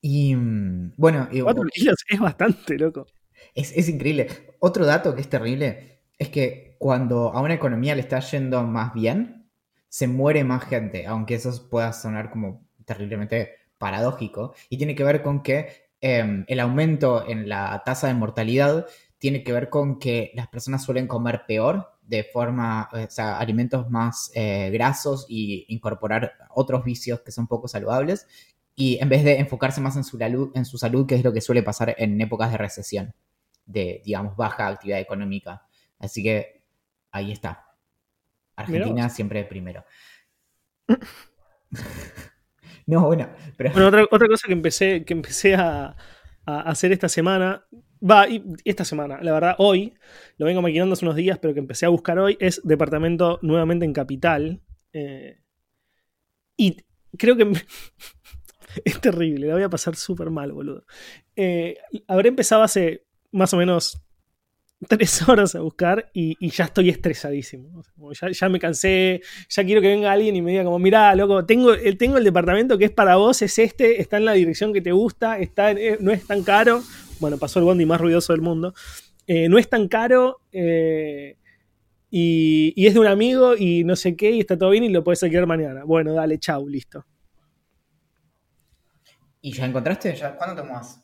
[0.00, 3.06] Y mm, bueno, 4 kilos es bastante, loco.
[3.54, 4.28] Es, es increíble.
[4.60, 8.94] Otro dato que es terrible es que cuando a una economía le está yendo más
[8.94, 9.41] bien,
[9.92, 15.22] se muere más gente, aunque eso pueda sonar como terriblemente paradójico, y tiene que ver
[15.22, 18.86] con que em, el aumento en la tasa de mortalidad
[19.18, 23.90] tiene que ver con que las personas suelen comer peor de forma, o sea, alimentos
[23.90, 28.26] más eh, grasos y incorporar otros vicios que son poco saludables,
[28.74, 31.34] y en vez de enfocarse más en su, salud, en su salud, que es lo
[31.34, 33.14] que suele pasar en épocas de recesión,
[33.66, 35.66] de, digamos, baja actividad económica.
[35.98, 36.62] Así que
[37.10, 37.71] ahí está.
[38.56, 39.84] Argentina siempre primero.
[42.86, 43.88] no, bueno, pero...
[43.88, 45.96] otra, cosa que empecé, que empecé a,
[46.44, 47.66] hacer esta semana,
[48.02, 48.26] va,
[48.64, 49.94] esta semana, la verdad, hoy,
[50.38, 53.84] lo vengo maquinando hace unos días, pero que empecé a buscar hoy, es departamento nuevamente
[53.84, 54.60] en Capital.
[54.92, 55.40] Eh,
[56.56, 56.76] y
[57.16, 57.52] creo que...
[58.84, 60.84] es terrible, la voy a pasar súper mal, boludo.
[61.36, 61.76] Eh,
[62.08, 64.02] habré empezado hace más o menos
[64.88, 67.82] tres horas a buscar y, ya estoy estresadísimo.
[68.32, 71.76] ya, me cansé, ya quiero que venga alguien y me diga como, mira, loco, tengo,
[71.98, 74.92] tengo el departamento que es para vos, es este, está en la dirección que te
[74.92, 76.82] gusta, está, eh, no es tan caro.
[77.20, 78.74] Bueno, pasó el bondi más ruidoso del mundo.
[79.26, 81.36] Eh, no es tan caro eh,
[82.10, 85.04] y, es de un amigo y no sé qué y está todo bien y lo
[85.04, 85.84] puedes alquilar mañana.
[85.84, 87.06] Bueno, dale, chau, listo.
[89.40, 90.14] ¿Y ya encontraste?
[90.36, 91.00] ¿Cuándo te muevas?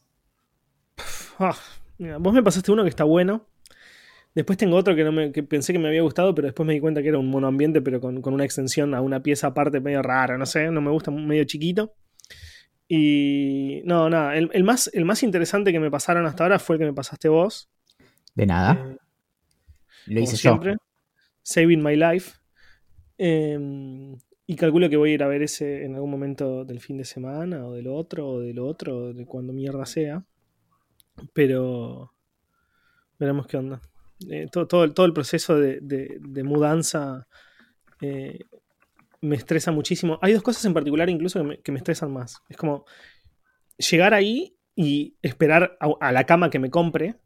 [1.39, 1.57] Ah,
[2.19, 3.48] vos me pasaste uno que está bueno.
[4.35, 6.81] Después tengo otro que, no me, pensé que me había gustado, pero después me di
[6.81, 10.39] cuenta que era un monoambiente, pero con, una extensión a una pieza aparte medio rara,
[10.39, 11.95] no sé, no me gusta, medio chiquito.
[12.87, 16.81] Y no, nada, el, más, el más interesante que me pasaron hasta ahora fue el
[16.81, 17.69] que me pasaste vos.
[18.35, 18.79] De nada.
[18.89, 18.97] Eh,
[20.07, 20.77] Lo hice siempre.
[21.43, 22.39] Saving My Life.
[23.19, 26.97] Em, y calculo que voy a ir a ver ese en algún momento del fin
[26.97, 30.25] de semana, o del otro, o del otro, o de cuando mierda sea.
[31.35, 32.15] Pero
[33.19, 33.83] veremos qué onda.
[34.31, 37.27] Eh, todo, todo, el proceso de, mudanza
[38.01, 38.41] eh,
[39.21, 40.19] me estresa muchísimo.
[40.23, 42.39] Hay dos cosas en particular incluso que me, estresan más.
[42.49, 42.85] Es como
[43.77, 47.17] llegar ahí y esperar a, la cama que me compre,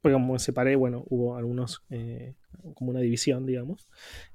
[0.00, 2.34] porque como me separé, bueno, hubo algunos, eh,
[2.74, 3.88] como una división, digamos.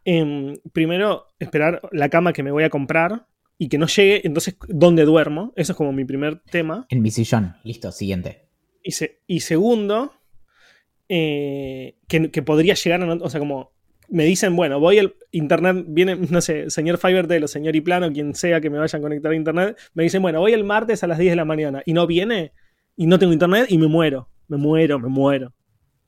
[0.04, 4.58] Em, primero, esperar la cama que me voy a comprar, y que no llegue, entonces,
[4.67, 5.54] ¿dónde duermo?
[5.56, 6.86] Eso es como mi primer tema.
[6.89, 7.56] En mi sillón.
[7.63, 8.49] Listo, siguiente.
[8.84, 10.13] Y, se- y segundo,
[11.15, 13.13] eh, que, que podría llegar a...
[13.13, 13.71] O sea, como
[14.10, 18.36] me dicen, bueno, voy al internet, viene, no sé, señor Fivertel o señor Iplano, quien
[18.36, 21.08] sea que me vayan a conectar a internet, me dicen, bueno, voy el martes a
[21.08, 22.52] las 10 de la mañana y no viene
[22.95, 24.30] y no tengo internet y me muero.
[24.47, 25.54] Me muero, me muero.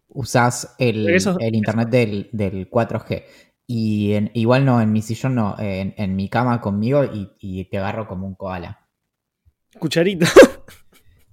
[0.09, 3.23] Usás el, Eso- el internet del, del 4G.
[3.65, 7.65] Y en- igual no, en mi sillón no, en, en mi cama conmigo y, y
[7.65, 8.87] te agarro como un koala.
[9.79, 10.27] Cucharita.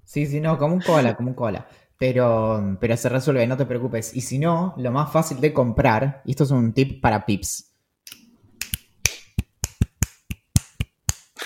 [0.04, 1.66] Sí, sí, no, como un koala, como un koala.
[2.02, 4.12] Pero, pero se resuelve, no te preocupes.
[4.16, 7.72] Y si no, lo más fácil de comprar, y esto es un tip para pips.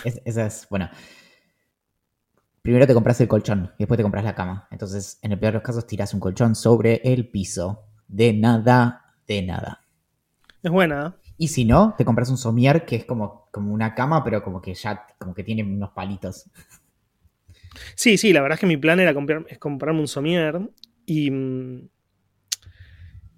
[0.02, 0.88] Es- esa es, bueno.
[2.62, 4.66] Primero te compras el colchón y después te compras la cama.
[4.70, 7.82] Entonces, en el peor de los casos, tiras un colchón sobre el piso.
[8.08, 9.84] De nada, de nada.
[10.62, 11.18] Es buena.
[11.22, 11.32] ¿eh?
[11.36, 14.62] Y si no, te compras un somier que es como, como una cama, pero como
[14.62, 16.48] que ya como que tiene unos palitos.
[17.94, 20.60] Sí, sí, la verdad es que mi plan era comprar, es comprarme un somier
[21.06, 21.30] y...
[21.30, 21.88] mm,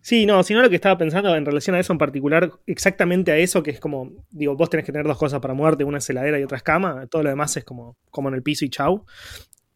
[0.01, 3.37] Sí, no, sino lo que estaba pensando en relación a eso en particular, exactamente a
[3.37, 6.09] eso, que es como, digo, vos tenés que tener dos cosas para moverte, una es
[6.09, 8.71] heladera y otra es cama, todo lo demás es como, como en el piso y
[8.71, 9.05] chau.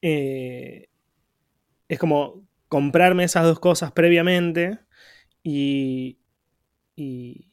[0.03, 0.89] Eh,
[1.89, 4.79] es como comprarme esas dos cosas previamente
[5.43, 6.19] y,
[6.97, 7.53] y,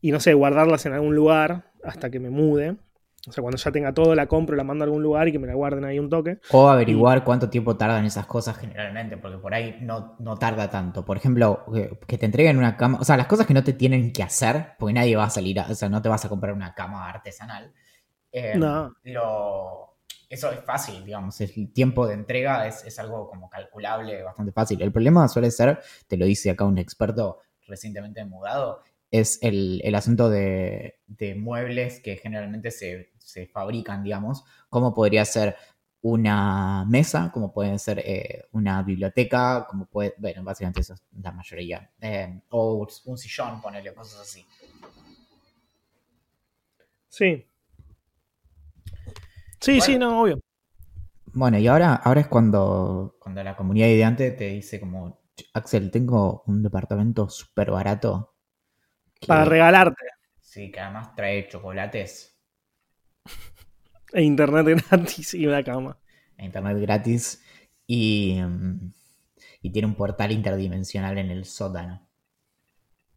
[0.00, 2.76] y no sé, guardarlas en algún lugar hasta que me mude.
[3.28, 5.38] O sea, cuando ya tenga todo, la compro, la mando a algún lugar y que
[5.38, 6.38] me la guarden ahí un toque.
[6.50, 11.04] O averiguar cuánto tiempo tardan esas cosas generalmente, porque por ahí no, no tarda tanto.
[11.04, 13.72] Por ejemplo, que, que te entreguen una cama, o sea, las cosas que no te
[13.72, 16.28] tienen que hacer, porque nadie va a salir, a- o sea, no te vas a
[16.28, 17.72] comprar una cama artesanal.
[18.32, 18.94] Eh, No.
[19.04, 19.96] Lo,
[20.28, 24.82] eso es fácil, digamos, el tiempo de entrega es, es algo como calculable, bastante fácil.
[24.82, 29.94] El problema suele ser, te lo dice acá un experto recientemente mudado, es el, el
[29.94, 35.56] asunto de, de muebles que generalmente se, se fabrican, digamos, como podría ser
[36.02, 41.32] una mesa, como puede ser eh, una biblioteca, como puede, bueno, básicamente eso es la
[41.32, 44.46] mayoría, Eh, o un sillón, ponerle cosas así.
[47.08, 47.46] Sí.
[49.60, 50.40] Sí, sí, no, obvio.
[51.32, 55.20] Bueno, y ahora, ahora es cuando, cuando la comunidad ideante te dice como,
[55.54, 58.34] Axel, tengo un departamento súper barato.
[59.20, 60.04] que- Para regalarte.
[60.40, 62.35] Sí, que además trae chocolates
[64.12, 65.98] E internet gratis y una cama.
[66.38, 67.42] internet gratis
[67.86, 68.38] y,
[69.62, 72.06] y tiene un portal interdimensional en el sótano.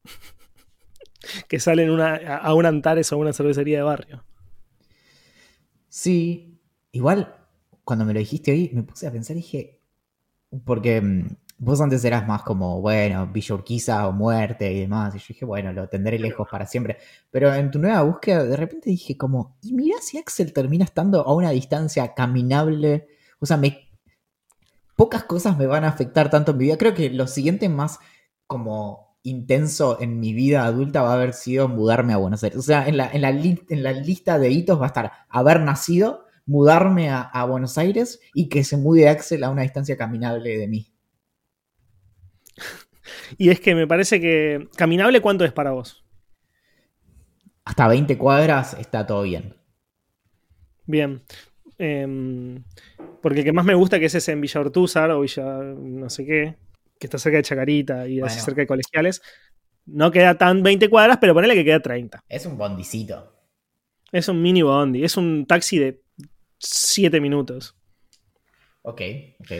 [1.49, 4.23] Que salen una, a a un Antares o a una cervecería de barrio.
[5.89, 6.59] Sí,
[6.91, 7.35] igual
[7.83, 9.81] cuando me lo dijiste hoy me puse a pensar y dije,
[10.65, 11.27] porque mm,
[11.59, 15.45] vos antes eras más como, bueno, Villa Urquiza o muerte y demás, y yo dije,
[15.45, 16.97] bueno, lo tendré lejos para siempre,
[17.29, 21.21] pero en tu nueva búsqueda de repente dije como, y mirá si Axel termina estando
[21.21, 23.07] a una distancia caminable,
[23.39, 23.85] o sea, me...
[24.95, 27.99] Pocas cosas me van a afectar tanto en mi vida, creo que lo siguiente más
[28.47, 32.59] como intenso en mi vida adulta va a haber sido mudarme a Buenos Aires.
[32.59, 35.11] O sea, en la, en la, li- en la lista de hitos va a estar
[35.29, 39.95] haber nacido, mudarme a, a Buenos Aires y que se mude Axel a una distancia
[39.95, 40.91] caminable de mí.
[43.39, 44.67] Y es que me parece que.
[44.75, 46.03] ¿Caminable cuánto es para vos?
[47.65, 49.55] Hasta 20 cuadras está todo bien.
[50.85, 51.23] Bien.
[51.77, 52.63] Em,
[53.21, 56.09] porque el que más me gusta que es ese en Villa Ortúzar o Villa no
[56.09, 56.55] sé qué,
[56.99, 58.45] que está cerca de Chacarita y así Bueno.
[58.45, 59.21] cerca de colegiales.
[59.85, 62.23] No queda tan 20 cuadras, pero ponele que queda 30.
[62.27, 63.33] Es un bondicito.
[64.11, 66.01] Es un mini bondi, es un taxi de
[66.59, 67.75] 7 minutos.
[68.81, 69.01] Ok,
[69.39, 69.51] ok.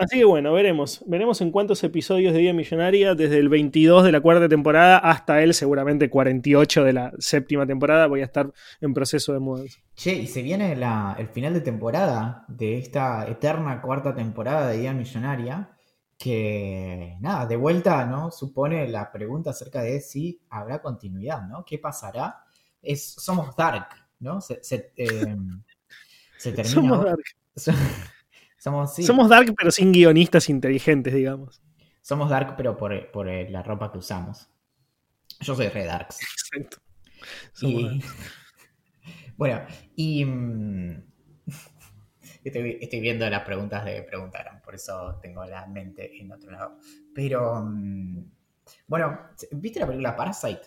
[0.00, 1.02] Así que bueno, veremos.
[1.06, 5.42] Veremos en cuántos episodios de Vida Millonaria, desde el 22 de la cuarta temporada hasta
[5.42, 9.80] el seguramente 48 de la séptima temporada, voy a estar en proceso de mudanza.
[9.96, 14.78] Che, y se viene la- el final de temporada de esta eterna cuarta temporada de
[14.78, 15.70] Día Millonaria,
[16.16, 18.30] que nada, de vuelta, ¿no?
[18.30, 21.64] Supone la pregunta acerca de si habrá continuidad, ¿no?
[21.64, 22.44] ¿Qué pasará?
[22.80, 23.88] Es, somos Dark,
[24.20, 24.40] ¿no?
[24.40, 25.36] Se, se, eh,
[26.36, 26.72] se termina.
[26.74, 27.22] Somos dark.
[28.58, 31.62] somos, sí, Somos dark, pero sin guionistas inteligentes, digamos.
[32.02, 34.48] somos Dark, pero por, por eh, la ropa que usamos.
[35.40, 36.18] Yo soy re Darks.
[36.22, 36.78] Exacto.
[37.52, 38.04] Somos Y, dark.
[39.36, 39.66] bueno,
[39.96, 41.02] y mm,
[42.44, 46.78] estoy, estoy viendo las preguntas de Preguntaron, por eso tengo la mente en otro lado.
[47.14, 48.24] Pero, mm,
[48.86, 49.20] bueno,
[49.52, 50.62] ¿viste la película Parasite?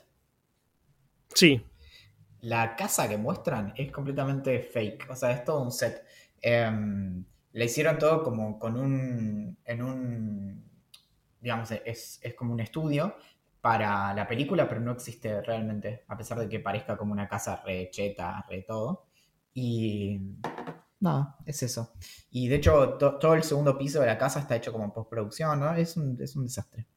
[1.34, 1.62] Sí,
[2.42, 6.04] La casa que muestran es completamente fake, o sea, es todo un set.
[6.42, 7.24] Em,
[7.54, 10.64] le hicieron todo como con un, en un,
[11.40, 13.16] digamos, es, es como un estudio
[13.62, 17.62] para la película, pero no existe realmente, a pesar de que parezca como una casa
[17.66, 19.06] re cheta, re todo.
[19.54, 20.20] Y
[21.00, 21.94] nada, es eso.
[22.32, 25.76] Y de hecho, todo el segundo piso de la casa está hecho como postproducción, ¿no?
[25.76, 26.88] Es un, es un desastre.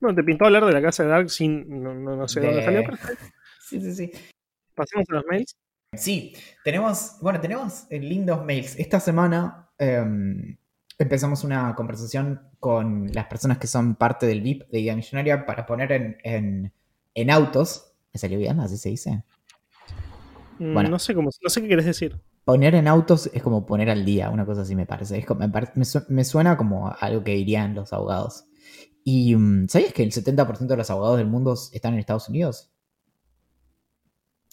[0.00, 1.82] No, te pintó hablar de la casa de Dark sin.
[1.82, 2.82] No, no, sé dónde salió,
[3.60, 4.12] Sí, sí, sí.
[4.74, 5.56] ¿Pasamos a los mails?
[5.94, 7.16] Sí, tenemos.
[7.20, 8.78] Bueno, tenemos lindos mails.
[8.78, 10.56] Esta semana em,
[10.98, 15.64] empezamos una conversación con las personas que son parte del VIP de Idea Millonaria para
[15.64, 16.72] poner en,
[17.14, 17.94] en, autos.
[18.12, 18.60] ¿Me salió bien?
[18.60, 19.24] ¿Así se dice?
[20.58, 22.20] Mm, bueno, no sé cómo, no sé qué quieres decir.
[22.44, 25.24] Poner en autos es como poner al día, una cosa así me parece.
[26.08, 28.44] me, suena como algo que dirían los abogados.
[29.04, 32.70] ¿Y mm, sabías que el 70% de los abogados del mundo están en Estados Unidos?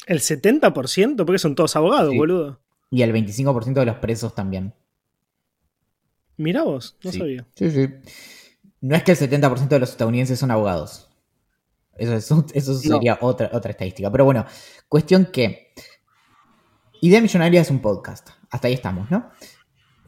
[0.05, 1.25] ¿El 70%?
[1.25, 2.59] Porque son todos abogados, boludo.
[2.91, 4.73] Y el 25% de los presos también.
[6.37, 7.45] Mira vos, no sabía.
[7.55, 7.87] Sí, sí.
[8.81, 11.09] No es que el 70% de los estadounidenses son abogados.
[11.97, 14.11] Eso, eso sería otra, otra estadística.
[14.11, 14.45] Pero bueno,
[14.89, 15.73] cuestión que
[17.01, 18.29] Idea Millonaria es un podcast.
[18.49, 19.29] Hasta ahí estamos, ¿no?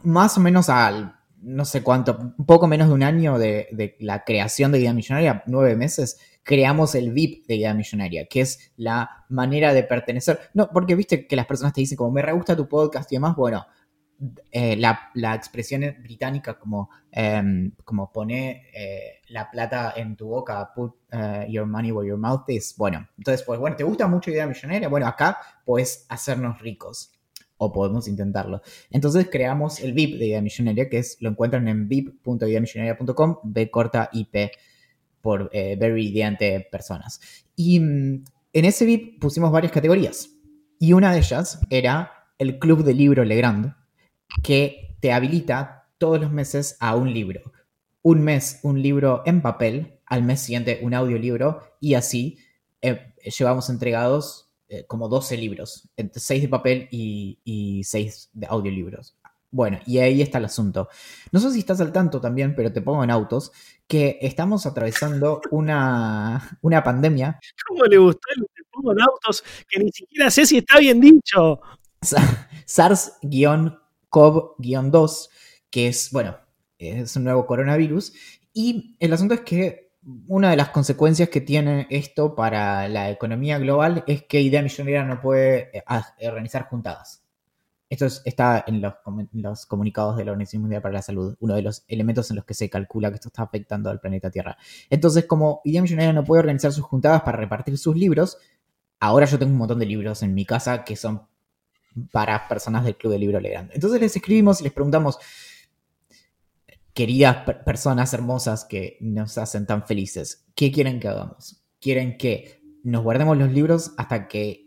[0.03, 4.23] Más o menos al no sé cuánto, un poco menos de un año de, la
[4.23, 9.25] creación de Idea Millonaria, nueve meses, creamos el VIP de Idea Millonaria, que es la
[9.27, 10.39] manera de pertenecer.
[10.53, 13.17] No, porque viste que las personas te dicen como me re gusta tu podcast y
[13.17, 13.67] demás, bueno,
[14.49, 20.95] eh, la, expresión británica como, em, como pone eh, la plata en tu boca, put
[21.11, 22.75] eh, your money where your mouth is.
[22.77, 24.87] Bueno, entonces, pues bueno, ¿te gusta mucho Idea Millonaria?
[24.87, 27.11] Bueno, acá puedes hacernos ricos.
[27.57, 28.61] O podemos intentarlo.
[28.91, 34.09] Entonces creamos el VIP de Idea Millonaria, que es, lo encuentran en vip.ideamillonaria.com, B corta
[34.13, 34.51] IP
[35.27, 37.19] por Very Ideante Personas.
[37.57, 40.29] Y mm, en ese VIP pusimos varias categorías.
[40.79, 43.75] Y una de ellas era el Club de Libro Legrand,
[44.41, 47.51] que te habilita todos los meses a un libro.
[48.03, 52.37] Un mes un libro en papel, al mes siguiente un audiolibro y así
[52.81, 58.47] eh, llevamos entregados eh, como 12 libros, entre 6 de papel y, y 6 de
[58.47, 59.16] audiolibros.
[59.49, 60.89] Bueno, y ahí está el asunto.
[61.31, 63.51] No sé si estás al tanto también, pero te pongo en autos,
[63.87, 67.39] que estamos atravesando una, una pandemia.
[67.67, 69.43] ¿Cómo le gustó el te pongo en autos?
[69.69, 71.61] Que ni siquiera sé si está bien dicho.
[72.65, 73.13] SARS-
[74.09, 75.29] COV-2,
[75.69, 76.37] que es, bueno,
[76.77, 78.13] es un nuevo coronavirus.
[78.53, 79.91] Y el asunto es que
[80.27, 85.03] una de las consecuencias que tiene esto para la economía global es que Idea Millonaria
[85.03, 85.83] no puede eh,
[86.27, 87.26] organizar juntadas.
[87.89, 91.85] Esto está en los, comunicados de la Organización Mundial para la Salud, uno de los
[91.87, 94.57] elementos en los que se calcula que esto está afectando al planeta Tierra.
[94.89, 98.37] Entonces, como Idea Millonaria no puede organizar sus juntadas para repartir sus libros,
[98.99, 101.27] ahora yo tengo un montón de libros en mi casa que son
[102.11, 103.71] para personas del Club de Libro Legrand.
[103.73, 105.17] Entonces les escribimos y les preguntamos,
[106.93, 111.63] queridas personas hermosas que nos hacen tan felices, ¿qué quieren que hagamos?
[111.79, 114.66] ¿Quieren que nos guardemos los libros hasta que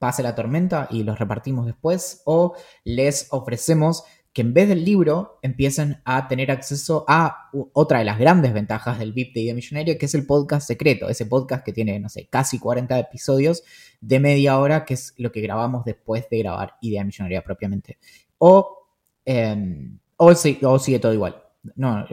[0.00, 2.22] pase la tormenta y los repartimos después?
[2.24, 8.04] ¿O les ofrecemos que en vez del libro empiecen a tener acceso a otra de
[8.04, 11.64] las grandes ventajas del VIP de Idea Millonaria, que es el podcast secreto, ese podcast
[11.64, 13.64] que tiene, no sé, casi 40 episodios
[14.00, 17.98] de media hora, que es lo que grabamos después de grabar Idea Millonaria propiamente.
[18.38, 18.86] O,
[19.24, 21.49] em, o, sigue todo igual.
[21.76, 22.06] No,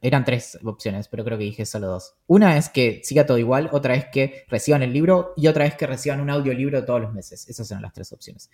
[0.00, 2.14] eran tres opciones, pero creo que dije solo dos.
[2.26, 5.74] Una es que siga todo igual, otra es que reciban el libro y otra es
[5.74, 7.48] que reciban un audiolibro todos los meses.
[7.48, 8.48] Esas eran las tres opciones.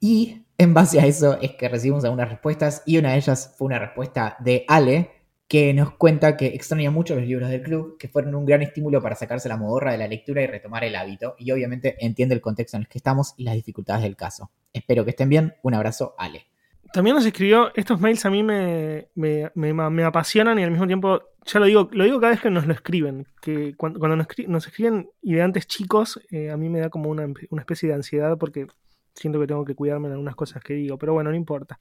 [0.00, 3.66] Y en base a eso es que recibimos algunas respuestas y una de ellas fue
[3.66, 5.10] una respuesta de Ale,
[5.48, 9.02] que nos cuenta que extraña mucho los libros del club, que fueron un gran estímulo
[9.02, 12.40] para sacarse la modorra de la lectura y retomar el hábito, y obviamente entiende el
[12.40, 14.52] contexto en el que estamos y las dificultades del caso.
[14.72, 15.54] Espero que estén bien.
[15.62, 16.49] Un abrazo, Ale.
[16.92, 21.60] También nos escribió, estos mails a mí me, me, apasionan y al mismo tiempo, ya
[21.60, 25.66] lo digo, lo digo cada vez que nos lo escriben, que cuando, nos, escriben ideantes
[25.68, 28.66] chicos, eh, a mí me da como una, una especie de ansiedad porque
[29.14, 31.78] siento que tengo que cuidarme en algunas cosas que digo, pero bueno, no importa.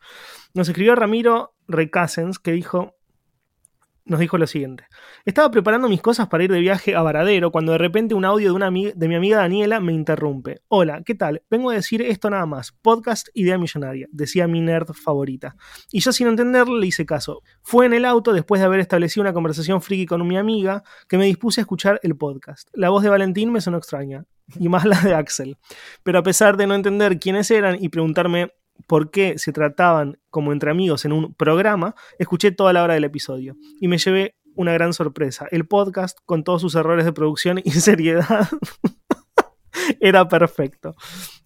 [0.54, 2.96] Nos escribió Ramiro Recasens que dijo,
[4.06, 4.86] nos dijo lo siguiente.
[5.26, 8.50] Estaba preparando mis cosas para ir de viaje a Varadero cuando de repente un audio
[8.50, 10.62] de, una de mi amiga Daniela me interrumpe.
[10.68, 11.44] Hola, ¿qué tal?
[11.50, 12.72] Vengo a decir esto nada más.
[12.72, 15.56] Podcast Idea Millonaria, decía mi nerd favorita.
[15.92, 17.42] Y yo sin entenderle le hice caso.
[17.62, 21.18] Fue en el auto después de haber establecido una conversación friki con mi amiga que
[21.18, 22.70] me dispuse a escuchar el podcast.
[22.74, 24.26] La voz de Valentín me sonó extraña.
[24.60, 25.58] Y más la de Axel.
[26.04, 28.52] Pero a pesar de no entender quiénes eran y preguntarme
[28.88, 33.04] por qué se trataban como entre amigos en un programa, escuché toda la hora del
[33.04, 35.48] episodio y me llevé una gran sorpresa.
[35.52, 38.50] El podcast, con todos sus errores de producción y seriedad,
[40.00, 40.96] era perfecto.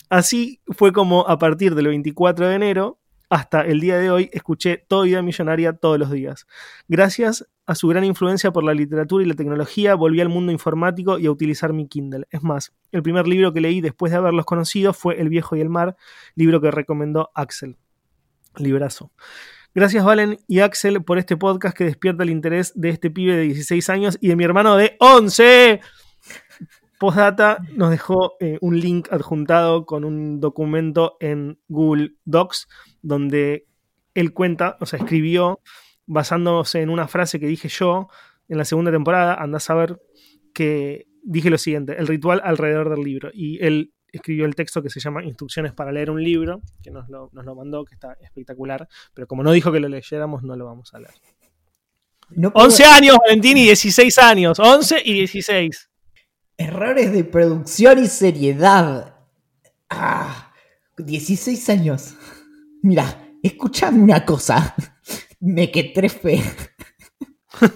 [0.10, 4.86] Así fue como a partir del 24 de enero hasta el día de hoy escuché
[4.88, 6.46] todo Idea Millonaria todos los días.
[6.88, 11.18] Gracias a su gran influencia por la literatura y la tecnología, volví al mundo informático
[11.18, 12.28] y a utilizar mi Kindle.
[12.30, 15.62] Es más, el primer libro que leí después de haberlos conocido fue El viejo y
[15.62, 15.96] el mar,
[16.36, 17.78] libro que recomendó Axel.
[18.58, 19.12] Librazo.
[19.76, 23.44] Gracias Valen y Axel por este podcast que despierta el interés de este pibe de
[23.44, 25.82] 16 años y de mi hermano de 11.
[27.00, 32.68] Postdata nos dejó eh, un link adjuntado con un documento en Google Docs
[33.02, 33.66] donde
[34.14, 35.60] él cuenta, o sea, escribió
[36.06, 38.08] basándose en una frase que dije yo
[38.48, 40.02] en la segunda temporada, andás a ver
[40.54, 43.30] que dije lo siguiente, el ritual alrededor del libro.
[43.34, 47.10] Y él escribió el texto que se llama Instrucciones para leer un libro, que nos
[47.10, 50.56] lo, nos lo mandó, que está espectacular, pero como no dijo que lo leyéramos, no
[50.56, 51.14] lo vamos a leer.
[52.30, 54.60] No puedo- 11 años, Valentín, y 16 años.
[54.60, 55.90] 11 y 16.
[56.58, 59.16] Errores de producción y seriedad.
[59.90, 60.52] Ah,
[60.98, 62.16] 16 años.
[62.82, 64.76] Mira, escuchame una cosa.
[65.46, 66.40] Me que trefe.
[67.60, 67.68] No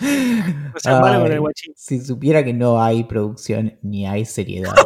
[0.78, 1.74] seas malo con el guachín.
[1.76, 4.74] Si supiera que no hay producción ni hay seriedad.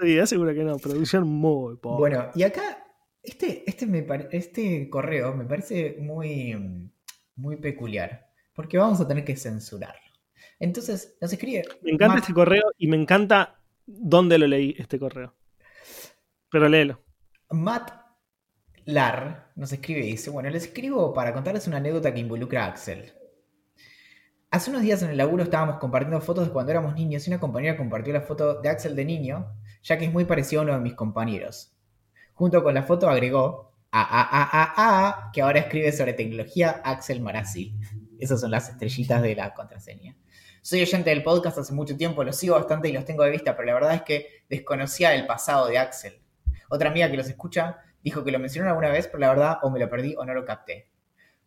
[0.00, 0.76] Sí, seguro que no.
[0.76, 1.98] Producción muy pobre.
[1.98, 2.84] Bueno, y acá,
[3.22, 6.90] este, este, me este correo me parece muy,
[7.36, 10.10] muy peculiar, porque vamos a tener que censurarlo.
[10.58, 11.62] Entonces, nos escribe...
[11.80, 15.32] me encanta este correo y me encanta dónde lo leí, este correo.
[16.50, 17.00] Pero léelo.
[17.50, 18.03] Matt
[18.86, 22.68] Lar nos escribe y dice, bueno, les escribo para contarles una anécdota que involucra a
[22.68, 23.12] Axel.
[24.50, 27.40] Hace unos días en el laburo estábamos compartiendo fotos de cuando éramos niños y una
[27.40, 30.74] compañera compartió la foto de Axel de niño, ya que es muy parecido a uno
[30.74, 31.74] de mis compañeros.
[32.34, 37.74] Junto con la foto agregó a a que ahora escribe sobre tecnología Axel Marazzi.
[38.18, 40.16] Esas son las estrellitas de la contraseña.
[40.62, 43.56] Soy oyente del podcast hace mucho tiempo, los sigo bastante y los tengo de vista,
[43.56, 46.22] pero la verdad es que desconocía el pasado de Axel.
[46.70, 49.70] Otra amiga que los escucha dijo que lo mencionaron alguna vez, pero la verdad o
[49.70, 50.88] me lo perdí o no lo capté.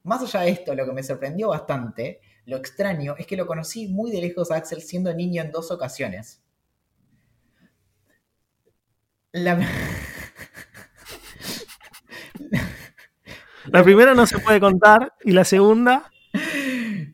[0.03, 3.87] Más allá de esto, lo que me sorprendió bastante, lo extraño, es que lo conocí
[3.87, 6.41] muy de lejos a Axel siendo niño en dos ocasiones.
[9.31, 9.59] La...
[13.65, 16.09] La primera no se puede contar y la segunda,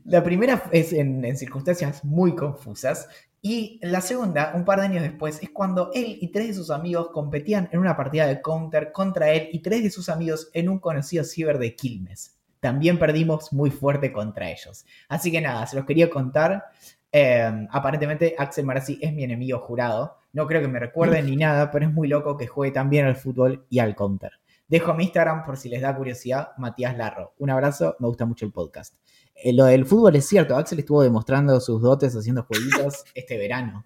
[0.06, 3.08] La primera es en, en circunstancias muy confusas.
[3.46, 6.70] Y la segunda, un par de años después, es cuando él y tres de sus
[6.70, 10.70] amigos competían en una partida de counter contra él y tres de sus amigos en
[10.70, 12.38] un conocido ciber de Quilmes.
[12.62, 14.86] También perdimos muy fuerte contra ellos.
[15.10, 16.68] Así que nada, se los quería contar.
[17.12, 20.20] Eh, aparentemente Axel Marazzi es mi enemigo jurado.
[20.32, 23.06] No creo que me recuerde ni nada, pero es muy loco que juegue tan bien
[23.06, 24.32] al fútbol y al counter.
[24.74, 27.36] Dejo mi Instagram por si les da curiosidad, Matías Larro.
[27.38, 28.96] Un abrazo, me gusta mucho el podcast.
[29.36, 33.86] Eh, lo del fútbol es cierto, Axel estuvo demostrando sus dotes haciendo jueguitos este verano.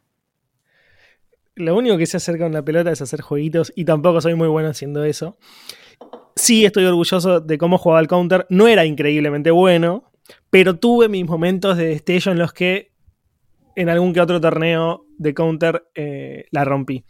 [1.56, 4.48] lo único que se acerca con la pelota es hacer jueguitos y tampoco soy muy
[4.48, 5.38] bueno haciendo eso.
[6.38, 8.48] Sí estoy orgulloso de cómo jugaba el counter.
[8.50, 10.14] No era increíblemente bueno,
[10.50, 12.94] pero tuve mis momentos de destello en los que
[13.76, 17.04] en algún que otro torneo de counter eh, la rompí.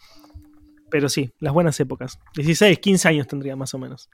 [0.90, 2.20] Pero sí, las buenas épocas.
[2.36, 4.10] 16, 15 años tendría más o menos.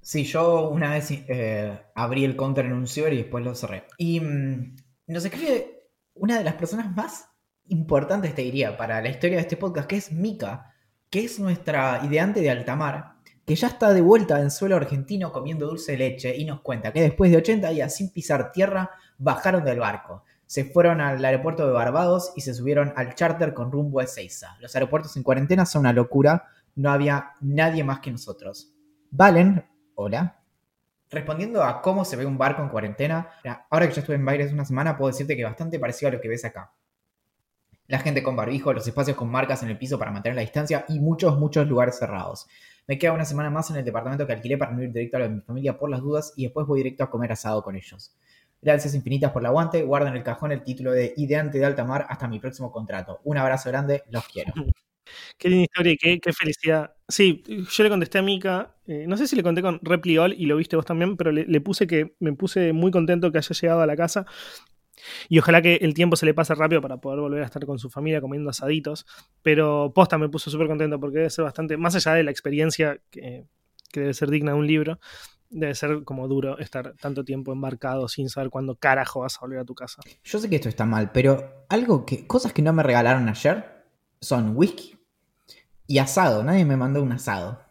[0.00, 3.84] Sí, yo una vez eh, abrí el counter en un y después lo cerré.
[3.98, 4.76] Y mm,
[5.08, 7.28] nos escribe una de las personas más
[7.66, 10.74] importantes, te diría, para la historia de este podcast, que es Mika,
[11.10, 15.66] que es nuestra ideante de Altamar, que ya está de vuelta en suelo argentino comiendo
[15.66, 19.78] dulce leche y nos cuenta que después de 80 días sin pisar tierra, bajaron del
[19.78, 20.24] barco.
[20.48, 24.56] Se fueron al aeropuerto de Barbados y se subieron al charter con rumbo a Ezeiza.
[24.60, 28.74] Los aeropuertos en cuarentena son una locura, no había nadie más que nosotros.
[29.10, 29.62] Valen,
[29.94, 30.40] hola.
[31.10, 33.28] Respondiendo a cómo se ve un barco en cuarentena,
[33.68, 36.20] ahora que ya estuve en Baires una semana, puedo decirte que bastante parecido a lo
[36.22, 36.72] que ves acá.
[37.86, 40.86] La gente con barbijo, los espacios con marcas en el piso para mantener la distancia
[40.88, 42.46] y muchos, muchos lugares cerrados.
[42.86, 45.28] Me queda una semana más en el departamento que alquilé para no ir directo a
[45.28, 48.16] mi familia por las dudas y después voy directo a comer asado con ellos.
[48.60, 49.82] Gracias infinitas por el aguante.
[49.82, 53.20] Guarda en el cajón el título de Ideante de Alta Mar hasta mi próximo contrato.
[53.24, 54.52] Un abrazo grande, los quiero.
[55.38, 56.92] Qué linda historia y qué, felicidad.
[57.08, 60.44] Sí, yo le contesté a Mika, eh, no sé si le conté con Repliol y
[60.44, 63.54] lo viste vos también, pero le, le, puse que me puse muy contento que haya
[63.54, 64.26] llegado a la casa
[65.28, 67.78] y ojalá que el tiempo se le pase rápido para poder volver a estar con
[67.78, 69.06] su familia comiendo asaditos.
[69.42, 73.00] Pero posta me puso súper contento porque debe ser bastante, más allá de la experiencia
[73.10, 73.44] que,
[73.92, 75.00] que debe ser digna de un libro,
[75.50, 79.60] debe ser como duro estar tanto tiempo embarcado sin saber cuándo carajo vas a volver
[79.60, 80.02] a tu casa.
[80.24, 83.84] Yo sé que esto está mal, pero algo que, cosas que no me regalaron ayer
[84.20, 84.98] son whisky
[85.86, 86.42] y asado.
[86.42, 87.67] Nadie me mandó un asado.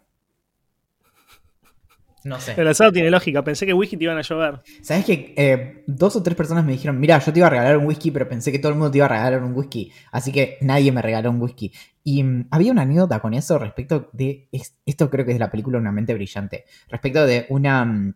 [2.23, 2.53] No sé.
[2.57, 3.43] El asado tiene lógica.
[3.43, 4.61] Pensé que whisky te iban a llover.
[4.81, 7.77] ¿Sabes que eh, dos o tres personas me dijeron, mira, yo te iba a regalar
[7.77, 9.91] un whisky, pero pensé que todo el mundo te iba a regalar un whisky.
[10.11, 11.71] Así que nadie me regaló un whisky.
[12.03, 14.49] Y um, había una anécdota con eso respecto de.
[14.51, 16.65] Es, esto creo que es de la película Una mente brillante.
[16.89, 17.83] Respecto de una.
[17.83, 18.13] Um,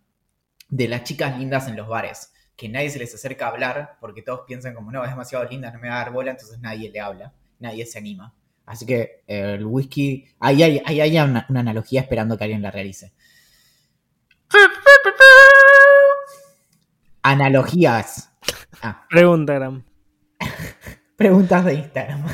[0.72, 4.22] de las chicas lindas en los bares, que nadie se les acerca a hablar porque
[4.22, 6.90] todos piensan como, no, es demasiado linda, no me va a dar bola, entonces nadie
[6.90, 8.34] le habla, nadie se anima.
[8.66, 12.62] Así que eh, el whisky, ahí hay, ahí hay una, una analogía esperando que alguien
[12.62, 13.12] la realice.
[17.24, 18.32] Analogías.
[18.82, 19.84] Ah, Pregunta, Gram.
[21.16, 22.26] preguntas de Instagram.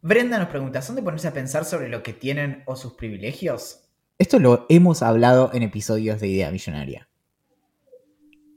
[0.00, 3.80] Brenda nos pregunta, ¿son de ponerse a pensar sobre lo que tienen o sus privilegios?
[4.18, 7.08] Esto lo hemos hablado en episodios de Idea Millonaria.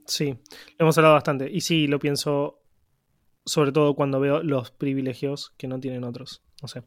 [0.06, 0.38] Sí,
[0.78, 1.50] lo hemos hablado bastante.
[1.50, 2.62] Y sí, lo pienso
[3.44, 6.42] sobre todo cuando veo los privilegios que no tienen otros.
[6.62, 6.82] No sé.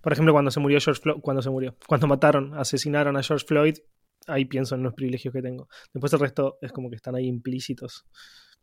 [0.00, 3.46] Por ejemplo, cuando se murió George Floyd, cuando se murió, cuando mataron, asesinaron a George
[3.46, 3.78] Floyd,
[4.26, 5.68] ahí pienso en los privilegios que tengo.
[5.92, 8.04] Después el resto es como que están ahí implícitos.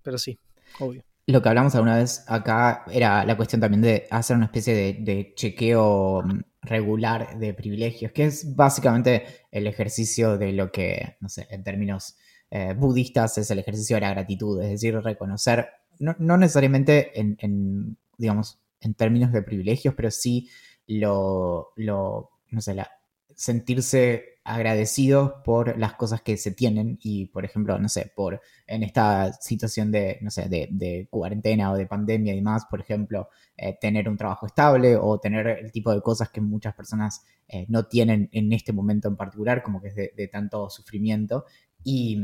[0.02, 0.40] Pero sí,
[0.80, 1.04] obvio.
[1.26, 5.34] Lo que hablamos alguna vez acá era la cuestión también de hacer una especie de,
[5.36, 11.48] chequeo mm, regular de privilegios, que es básicamente el ejercicio de lo que, no sé,
[11.50, 12.16] en términos
[12.50, 15.68] eh, budistas es el ejercicio de la gratitud, es decir, reconocer,
[16.00, 20.50] no, no necesariamente en, en, digamos, en términos de privilegios, pero sí
[20.88, 22.90] lo, lo no sé, la,
[23.36, 28.82] sentirse agradecidos por las cosas que se tienen y, por ejemplo, no sé, por en
[28.82, 33.28] esta situación de, no sé, de, cuarentena o de pandemia y demás, por ejemplo,
[33.58, 37.66] eh, tener un trabajo estable o tener el tipo de cosas que muchas personas eh,
[37.68, 41.44] no tienen en este momento en particular, como que es de, de tanto sufrimiento.
[41.84, 42.18] Y,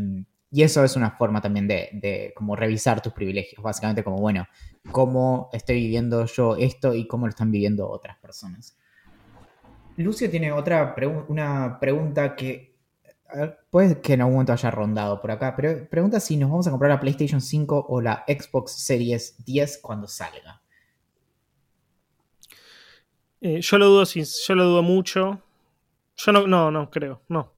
[0.49, 4.47] y, eso es una forma también de, de como revisar tus privilegios, básicamente como, bueno,
[4.93, 8.78] cómo estoy viviendo yo esto y cómo lo están viviendo otras personas.
[9.98, 12.74] Lucio tiene otra pregu una pregunta que
[13.70, 16.72] puede que en algún momento haya rondado por acá, pero pregunta si nos vamos a
[16.72, 20.62] comprar la PlayStation 5 o la Xbox Series 10 cuando salga.
[23.41, 25.41] Eh, yo lo dudo, yo lo dudo mucho.
[26.16, 27.54] Yo no, no, no creo, no.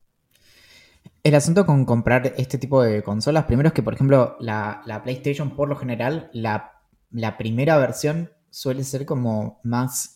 [1.24, 5.04] El asunto con comprar este tipo de consolas, primero es que, por ejemplo, la, la
[5.04, 6.82] PlayStation, por lo general, la,
[7.12, 10.15] la primera versión suele ser como más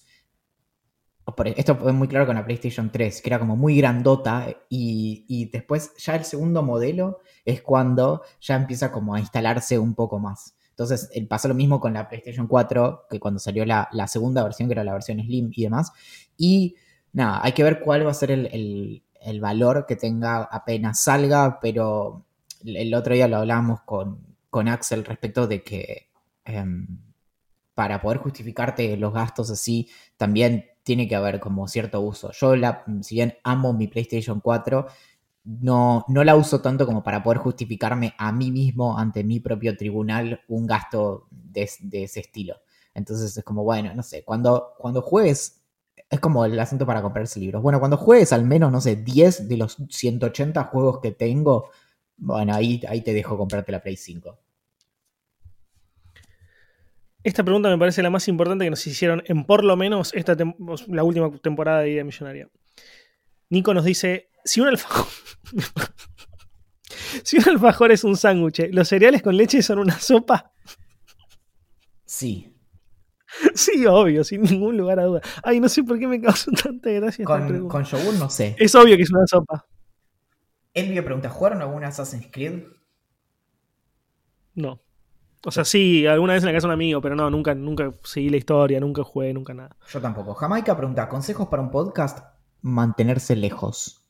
[1.56, 5.50] esto fue muy claro con la PlayStation 3, que era como muy grandota y, y,
[5.50, 10.56] después ya el segundo modelo es cuando ya empieza como a instalarse un poco más.
[10.70, 14.70] Entonces pasó lo mismo con la PlayStation 4, que cuando salió la, la segunda versión,
[14.70, 15.92] que era la versión Slim y demás.
[16.38, 16.76] Y
[17.12, 21.60] nada, hay que ver cuál va a ser el, el, valor que tenga apenas salga,
[21.60, 22.26] pero
[22.64, 26.10] el otro día lo hablábamos con, con Axel respecto de que...
[26.46, 26.66] Eh,
[27.80, 32.32] para poder justificarte los gastos así, también tiene que haber como cierto uso.
[32.32, 34.88] Yo, la, si bien amo mi PlayStation 4,
[35.44, 39.78] no, no la uso tanto como para poder justificarme a mí mismo ante mi propio
[39.78, 42.56] tribunal un gasto de, de ese estilo.
[42.96, 45.62] Entonces es como, bueno, no sé, cuando, cuando juegues,
[46.10, 47.62] es como el asunto para comprarse libros.
[47.62, 51.70] Bueno, cuando juegues al menos, no sé, 10 de los 180 juegos que tengo,
[52.18, 54.40] bueno, ahí, ahí te dejo comprarte la Play 5.
[57.24, 60.36] Esta pregunta me parece la más importante que nos hicieron en por lo menos esta
[60.88, 62.50] la última temporada de Idea Millonaria.
[63.50, 65.08] Nico nos dice: si un alfajor.
[67.24, 70.54] si un alfajor es un sándwich, ¿los cereales con leche son una sopa?
[72.06, 72.56] Sí.
[73.54, 75.22] Sí, obvio, sin ningún lugar a duda.
[75.44, 77.72] Ay, no sé por qué me causó tanta gracia con, esta pregunta.
[77.72, 78.56] Con yogur no sé.
[78.58, 79.68] Es obvio que es una sopa.
[80.74, 82.64] Elvio pregunta: ¿jugaron alguna Assassin's Creed?
[84.56, 84.82] No.
[85.46, 87.94] O sea, sí, alguna vez en la casa de un amigo, pero no, nunca, nunca
[88.04, 89.76] seguí la historia, nunca jugué, nunca nada.
[89.90, 90.34] Yo tampoco.
[90.34, 92.20] Jamaica pregunta, ¿consejos para un podcast?
[92.62, 94.06] Mantenerse lejos.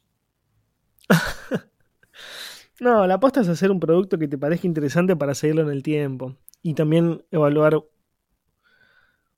[2.80, 5.84] no, la aposta es hacer un producto que te parezca interesante para seguirlo en el
[5.84, 6.36] tiempo.
[6.63, 7.84] Y también evaluar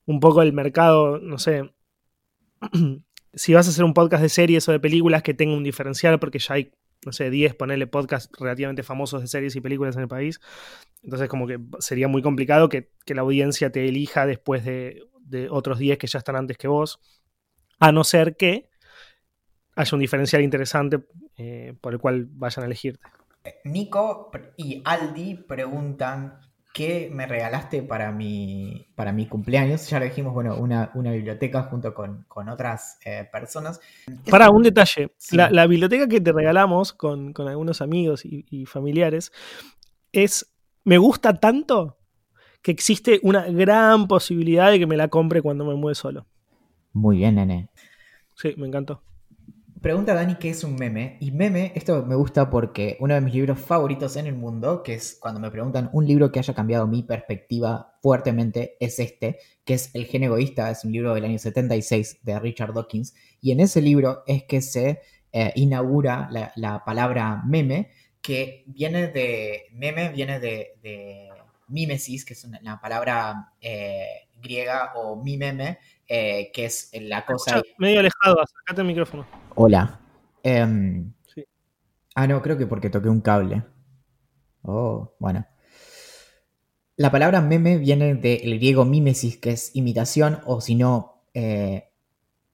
[0.06, 1.74] un poco el mercado, no sé.
[3.34, 6.18] si vas a hacer un podcast de series o de películas que tenga un diferencial,
[6.18, 6.72] porque ya hay
[7.04, 10.40] no sé, 10, ponerle podcasts relativamente famosos de series y películas en el país.
[11.02, 15.48] Entonces, como que sería muy complicado que, que la audiencia te elija después de, de,
[15.50, 17.00] otros 10 que ya están antes que vos.
[17.80, 18.70] A no ser que
[19.74, 21.00] haya un diferencial interesante
[21.36, 23.04] eh, por el cual vayan a elegirte.
[23.64, 26.38] Nico y Aldi preguntan
[26.72, 29.88] ¿qué me regalaste para mi, para mi cumpleaños.
[29.88, 33.80] Ya lo dijimos, bueno, una, una biblioteca junto con, con otras eh, personas.
[34.30, 35.36] Para un detalle, sí.
[35.36, 39.32] la, la, biblioteca que te regalamos con, con algunos amigos y, y, familiares
[40.12, 40.54] es,
[40.84, 41.98] me gusta tanto
[42.62, 46.26] que existe una gran posibilidad de que me la compre cuando me mueve solo.
[46.92, 47.70] Muy bien, nene.
[48.34, 49.02] Sí, me encantó.
[49.82, 51.16] Pregunta Dani qué es un meme.
[51.18, 54.94] Y meme, esto me gusta porque uno de mis libros favoritos en el mundo, que
[54.94, 59.74] es cuando me preguntan un libro que haya cambiado mi perspectiva fuertemente, es este, que
[59.74, 63.12] es El gen egoísta, es un libro del año 76 de Richard Dawkins.
[63.40, 65.00] Y en ese libro es que se
[65.32, 71.28] eh, inaugura la, la, palabra meme, que viene de, meme viene de, de
[71.66, 77.62] mimesis, que es una, palabra eh, griega, o mimeme, eh, que es la cosa...
[77.78, 79.26] medio alejado, acércate el micrófono.
[79.54, 80.00] Hola.
[80.42, 81.44] Em, sí.
[82.14, 83.62] Ah, no, creo que porque toqué un cable.
[84.62, 85.46] Oh, bueno.
[86.96, 91.88] La palabra meme viene del griego mimesis, que es imitación, o si no, eh,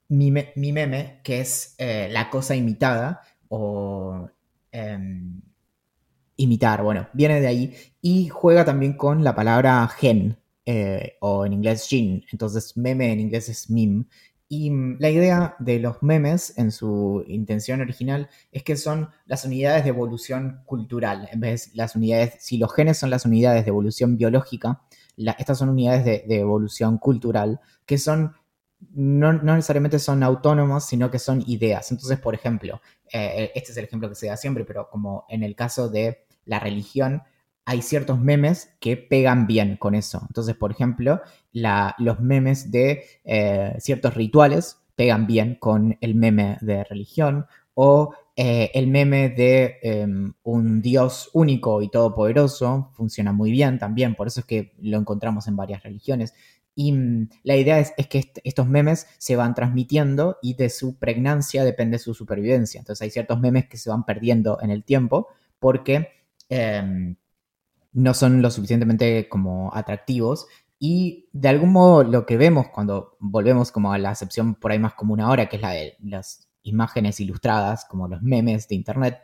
[0.09, 4.30] mimeme, que es eh, la cosa imitada, o
[4.72, 5.43] em,
[6.36, 7.76] imitar, bueno, viene de ahí.
[8.01, 10.38] Y juega también con la palabra gen,
[10.71, 12.23] eh, o en inglés gin.
[12.31, 14.05] Entonces, meme en inglés es meme.
[14.51, 19.47] Y mm, la idea de los memes en su intención original es que son las
[19.47, 21.27] unidades de evolución cultural.
[21.33, 24.83] En vez de las unidades, si los genes son las unidades de evolución biológica,
[25.16, 28.35] estas son unidades de, evolución cultural que son
[28.91, 31.91] no, necesariamente son autónomos, sino que son ideas.
[31.91, 35.43] Entonces, por ejemplo, eh, este es el ejemplo que se da siempre, pero como en
[35.45, 37.23] el caso de la religión,
[37.69, 40.23] hay ciertos memes que pegan bien con eso.
[40.27, 41.21] Entonces, por ejemplo,
[41.53, 47.45] los memes de eh, ciertos rituales pegan bien con el meme de religión
[47.75, 54.14] o eh, el meme de em, un Dios único y todopoderoso funciona muy bien también,
[54.14, 56.33] por eso es que lo encontramos en varias religiones.
[56.75, 61.64] Y mm, la idea es, que estos memes se van transmitiendo y de su pregnancia
[61.64, 62.79] depende su supervivencia.
[62.79, 66.09] Entonces hay ciertos memes que se van perdiendo en el tiempo porque
[66.49, 67.16] em,
[67.99, 70.46] no son lo suficientemente como atractivos.
[70.78, 74.78] Y de algún modo lo que vemos cuando volvemos como a la acepción por ahí
[74.78, 79.18] más común ahora, que es la de las imágenes ilustradas, como los memes de Internet,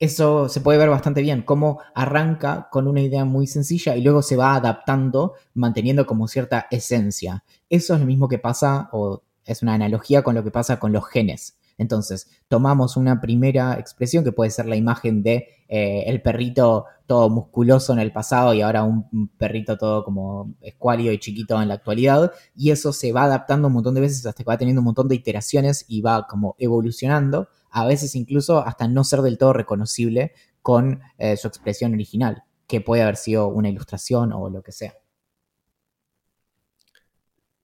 [0.00, 4.22] eso se puede ver bastante bien, cómo arranca con una idea muy sencilla y luego
[4.22, 7.44] se va adaptando, manteniendo como cierta esencia.
[7.68, 10.92] Eso es lo mismo que pasa, o es una analogía con lo que pasa con
[10.92, 11.56] los genes.
[11.82, 17.28] Entonces, tomamos una primera expresión que puede ser la imagen de eh, el perrito todo
[17.28, 21.74] musculoso en el pasado y ahora un perrito todo como escuálido y chiquito en la
[21.74, 24.86] actualidad, y eso se va adaptando un montón de veces hasta que va teniendo un
[24.86, 29.52] montón de iteraciones y va como evolucionando, a veces incluso hasta no ser del todo
[29.52, 34.72] reconocible con eh, su expresión original, que puede haber sido una ilustración o lo que
[34.72, 34.94] sea.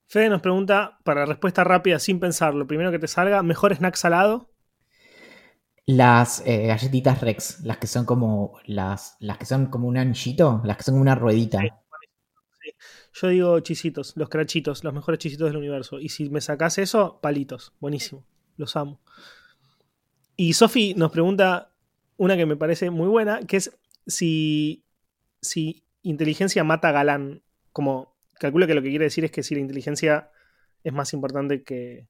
[0.08, 3.94] Fede nos pregunta, para respuesta rápida, sin pensar, lo primero que te salga, ¿mejor snack
[3.94, 4.50] salado?
[5.84, 10.62] Las eh, galletitas Rex, las que son como las, las que son como un anchito,
[10.64, 11.60] las que son como una ruedita.
[13.12, 16.00] Yo digo chisitos, los crachitos, los mejores chisitos del universo.
[16.00, 18.24] Y si me sacas eso, palitos, buenísimo,
[18.56, 19.00] los amo.
[20.36, 21.70] Y Sofi nos pregunta
[22.16, 24.84] una que me parece muy buena, que es si,
[25.42, 27.42] si inteligencia mata galán,
[27.72, 30.30] como calculo que lo que quiere decir es que si la inteligencia
[30.84, 32.08] es más importante que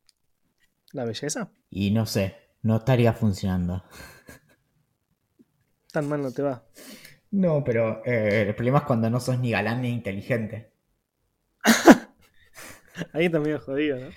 [0.92, 1.50] la belleza.
[1.70, 3.84] Y no sé, no estaría funcionando.
[5.92, 6.64] Tan mal no te va.
[7.30, 10.72] No, pero eh, el problema es cuando no sos ni galán ni inteligente.
[13.12, 14.08] Ahí está medio jodido, ¿no?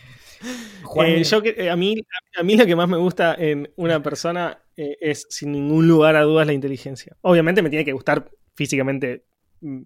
[1.04, 1.96] Eh, yo, eh, a, mí,
[2.36, 6.24] a mí lo que más me gusta en una persona es, sin ningún lugar a
[6.24, 7.16] dudas, la inteligencia.
[7.22, 9.26] Obviamente me tiene que gustar físicamente
[9.62, 9.82] mm,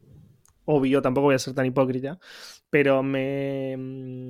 [0.65, 2.19] obvio, tampoco voy a ser tan hipócrita,
[2.69, 4.29] pero me, mm,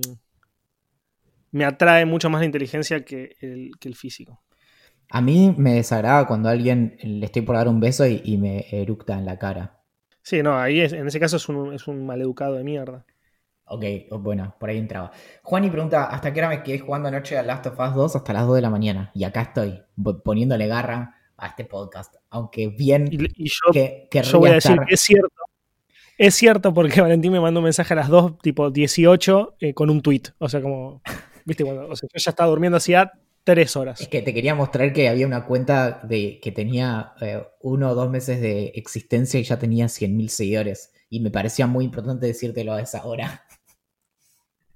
[1.51, 4.41] me atrae mucho más la inteligencia que el, físico.
[5.09, 8.65] A mí me desagrada cuando a alguien le estoy por dar un beso y, me
[8.71, 9.79] eructa en la cara.
[10.21, 13.05] Sí, no, ahí en ese caso es un, es un maleducado de mierda.
[13.67, 13.83] Ok,
[14.19, 15.11] bueno, por ahí entraba.
[15.41, 18.15] Juan y pregunta, ¿hasta qué hora me quedé jugando anoche a Last of Us 2?
[18.15, 19.11] Hasta las 2 de la mañana.
[19.15, 19.81] Y acá estoy,
[20.23, 22.15] poniéndole garra a este podcast.
[22.29, 25.29] Aunque bien y, yo, que, yo voy a decir que es cierto.
[26.18, 29.89] Es cierto porque Valentín me mandó un mensaje a las 2, tipo 18, eh, con
[29.89, 30.24] un tweet.
[30.38, 31.01] O sea, como,
[31.45, 33.11] viste, cuando, o sea, yo ya estaba durmiendo hacía
[33.43, 34.01] tres horas.
[34.01, 37.95] Es que te quería mostrar que había una cuenta de que tenía eh, uno o
[37.95, 40.91] dos meses de existencia y ya tenía 100.000 seguidores.
[41.09, 43.45] Y me parecía muy importante decírtelo a esa hora.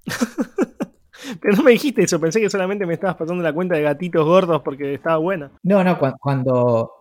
[1.40, 4.24] Pero no me dijiste eso, pensé que solamente me estabas pasando la cuenta de gatitos
[4.24, 5.52] gordos porque estaba buena.
[5.62, 6.99] No, no, cuando,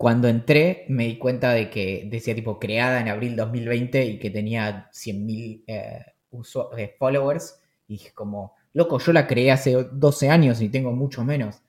[0.00, 4.30] cuando entré me di cuenta de que decía tipo creada en abril 2020 y que
[4.30, 6.06] tenía 100.000 eh,
[6.78, 7.60] eh, followers.
[7.86, 11.62] Y dije como, loco, yo la creé hace 12 años y tengo mucho menos.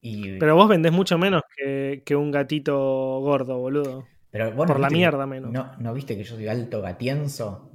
[0.00, 2.74] Pero vos vendés mucho menos que, un gatito
[3.20, 4.08] gordo, boludo.
[4.30, 5.52] Pero Por la mierda menos.
[5.52, 7.70] No, ¿No viste que yo soy alto gatienzo?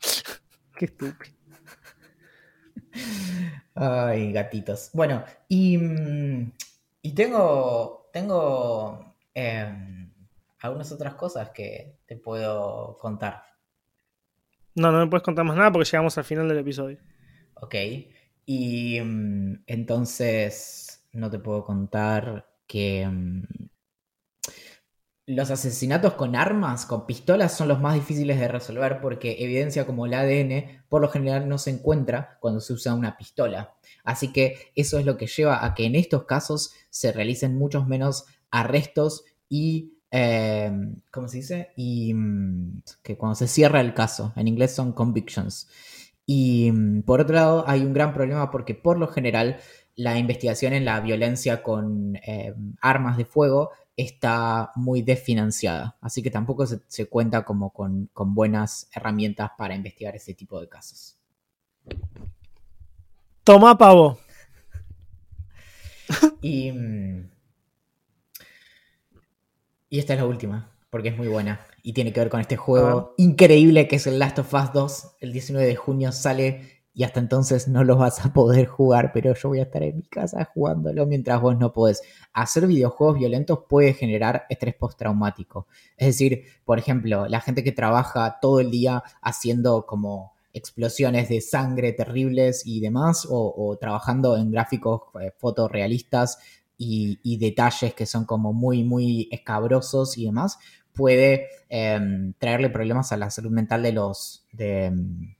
[0.78, 1.36] Qué estúpido.
[3.74, 4.88] Ay, gatitos.
[4.94, 6.52] Bueno, y mm,
[7.06, 10.12] y tengo, tengo em,
[10.58, 13.44] algunas otras cosas que te puedo contar.
[14.74, 16.98] No, no me puedes contar más nada porque llegamos al final del episodio.
[17.54, 17.76] Ok.
[18.44, 23.44] Y em, entonces, no te puedo contar que mm,
[25.26, 30.06] los asesinatos con armas, con pistolas, son los más difíciles de resolver porque evidencia como
[30.06, 33.74] el ADN por lo general no se encuentra cuando se usa una pistola.
[34.04, 37.88] Así que eso es lo que lleva a que en estos casos se realicen muchos
[37.88, 40.70] menos arrestos y, eh,
[41.10, 41.70] ¿cómo se dice?
[41.76, 45.68] Y mm, que cuando se cierra el caso, en inglés son convictions.
[46.24, 49.58] Y mm, por otro lado, hay un gran problema porque por lo general
[49.96, 56.30] la investigación en la violencia con eh, armas de fuego está muy desfinanciada, así que
[56.30, 61.16] tampoco se, cuenta como con, buenas herramientas para investigar ese tipo de casos.
[63.44, 64.18] Toma pavo.
[66.40, 67.30] Y, mm,
[69.88, 72.56] y esta es la última, porque es muy buena y tiene que ver con este
[72.56, 75.16] juego increíble que es el Last of Us 2.
[75.20, 79.34] El 19 de junio sale y hasta entonces no lo vas a poder jugar, pero
[79.34, 82.00] yo voy a estar en mi casa jugándolo mientras vos no podés.
[82.32, 85.66] Hacer videojuegos violentos puede generar estrés postraumático.
[85.98, 91.42] Es decir, por ejemplo, la gente que trabaja todo el día haciendo como explosiones de
[91.42, 96.38] sangre terribles y demás, o, trabajando en gráficos eh, fotorrealistas
[96.78, 100.58] y, detalles que son como muy, muy escabrosos y demás,
[100.94, 104.46] puede em, traerle problemas a la salud mental de los...
[104.56, 105.36] Em,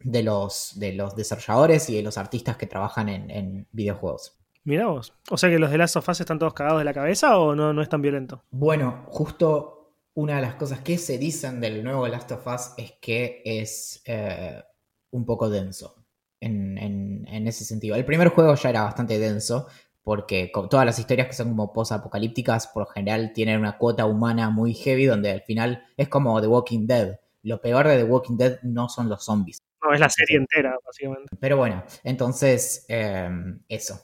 [0.00, 4.38] de los, de los desarrolladores y de los artistas que trabajan en, videojuegos.
[4.64, 5.14] Mira vos.
[5.30, 7.54] O sea que los de Last of Us están todos cagados de la cabeza o
[7.54, 8.42] no, no es tan violento.
[8.50, 12.92] Bueno, justo una de las cosas que se dicen del nuevo Last of Us es
[13.00, 14.62] que es eh,
[15.10, 15.94] un poco denso
[16.40, 17.96] en, ese sentido.
[17.96, 19.66] El primer juego ya era bastante denso
[20.02, 24.50] porque todas las historias que son como post-apocalípticas por lo general tienen una cuota humana
[24.50, 27.20] muy heavy donde al final es como The Walking Dead.
[27.42, 30.76] Lo peor de The Walking Dead no son los zombies, no, es la serie entera,
[30.84, 31.36] básicamente.
[31.40, 34.00] Pero bueno, entonces, em, eso.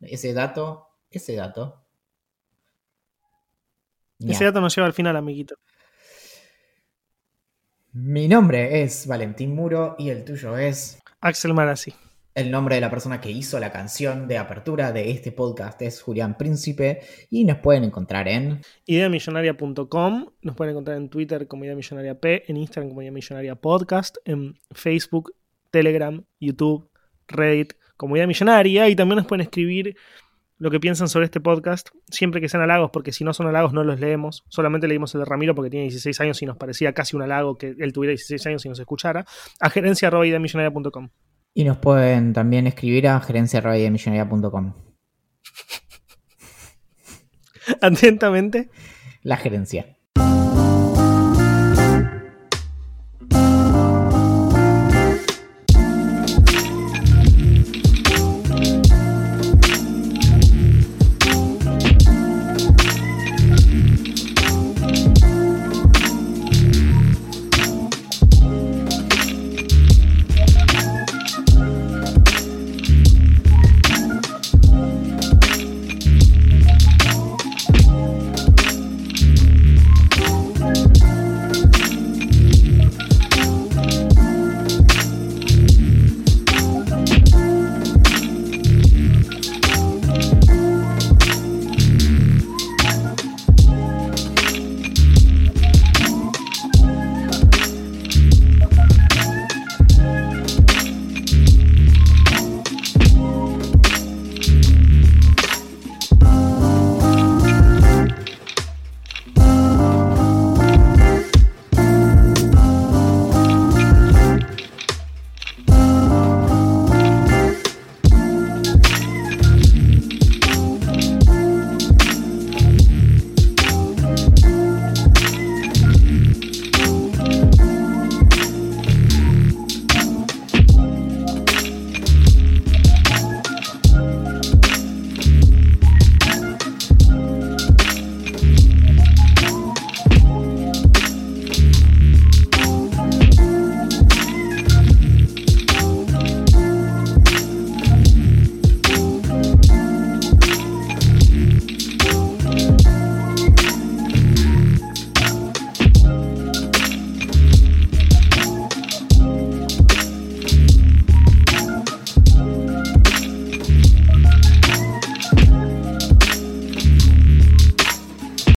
[0.00, 1.84] Ese dato, ese dato.
[4.20, 5.56] Ese dato nos lleva al final, amiguito.
[7.92, 10.98] Mi nombre es Valentín Muro y el tuyo es.
[11.20, 11.94] Axel Marazzi.
[12.38, 16.00] El nombre de la persona que hizo la canción de apertura de este podcast es
[16.00, 21.74] Julián Príncipe y nos pueden encontrar en ideamillonaria.com, nos pueden encontrar en Twitter como Idea
[21.74, 25.34] Millonaria P, en Instagram como Idea Millonaria Podcast, en Facebook,
[25.72, 26.88] Telegram, YouTube,
[27.26, 29.96] Reddit como Idea Millonaria y también nos pueden escribir
[30.58, 33.72] lo que piensan sobre este podcast, siempre que sean halagos, porque si no son halagos
[33.72, 34.44] no los leemos.
[34.46, 37.58] Solamente leímos el de Ramiro porque tiene 16 años y nos parecía casi un halago
[37.58, 39.26] que él tuviera 16 años y nos escuchara.
[39.58, 41.08] A gerencia.ideamillonaria.com.
[41.54, 44.74] Y nos pueden también escribir a gerencia.millonaria.com.
[47.80, 48.70] Atentamente.
[49.22, 49.97] La gerencia.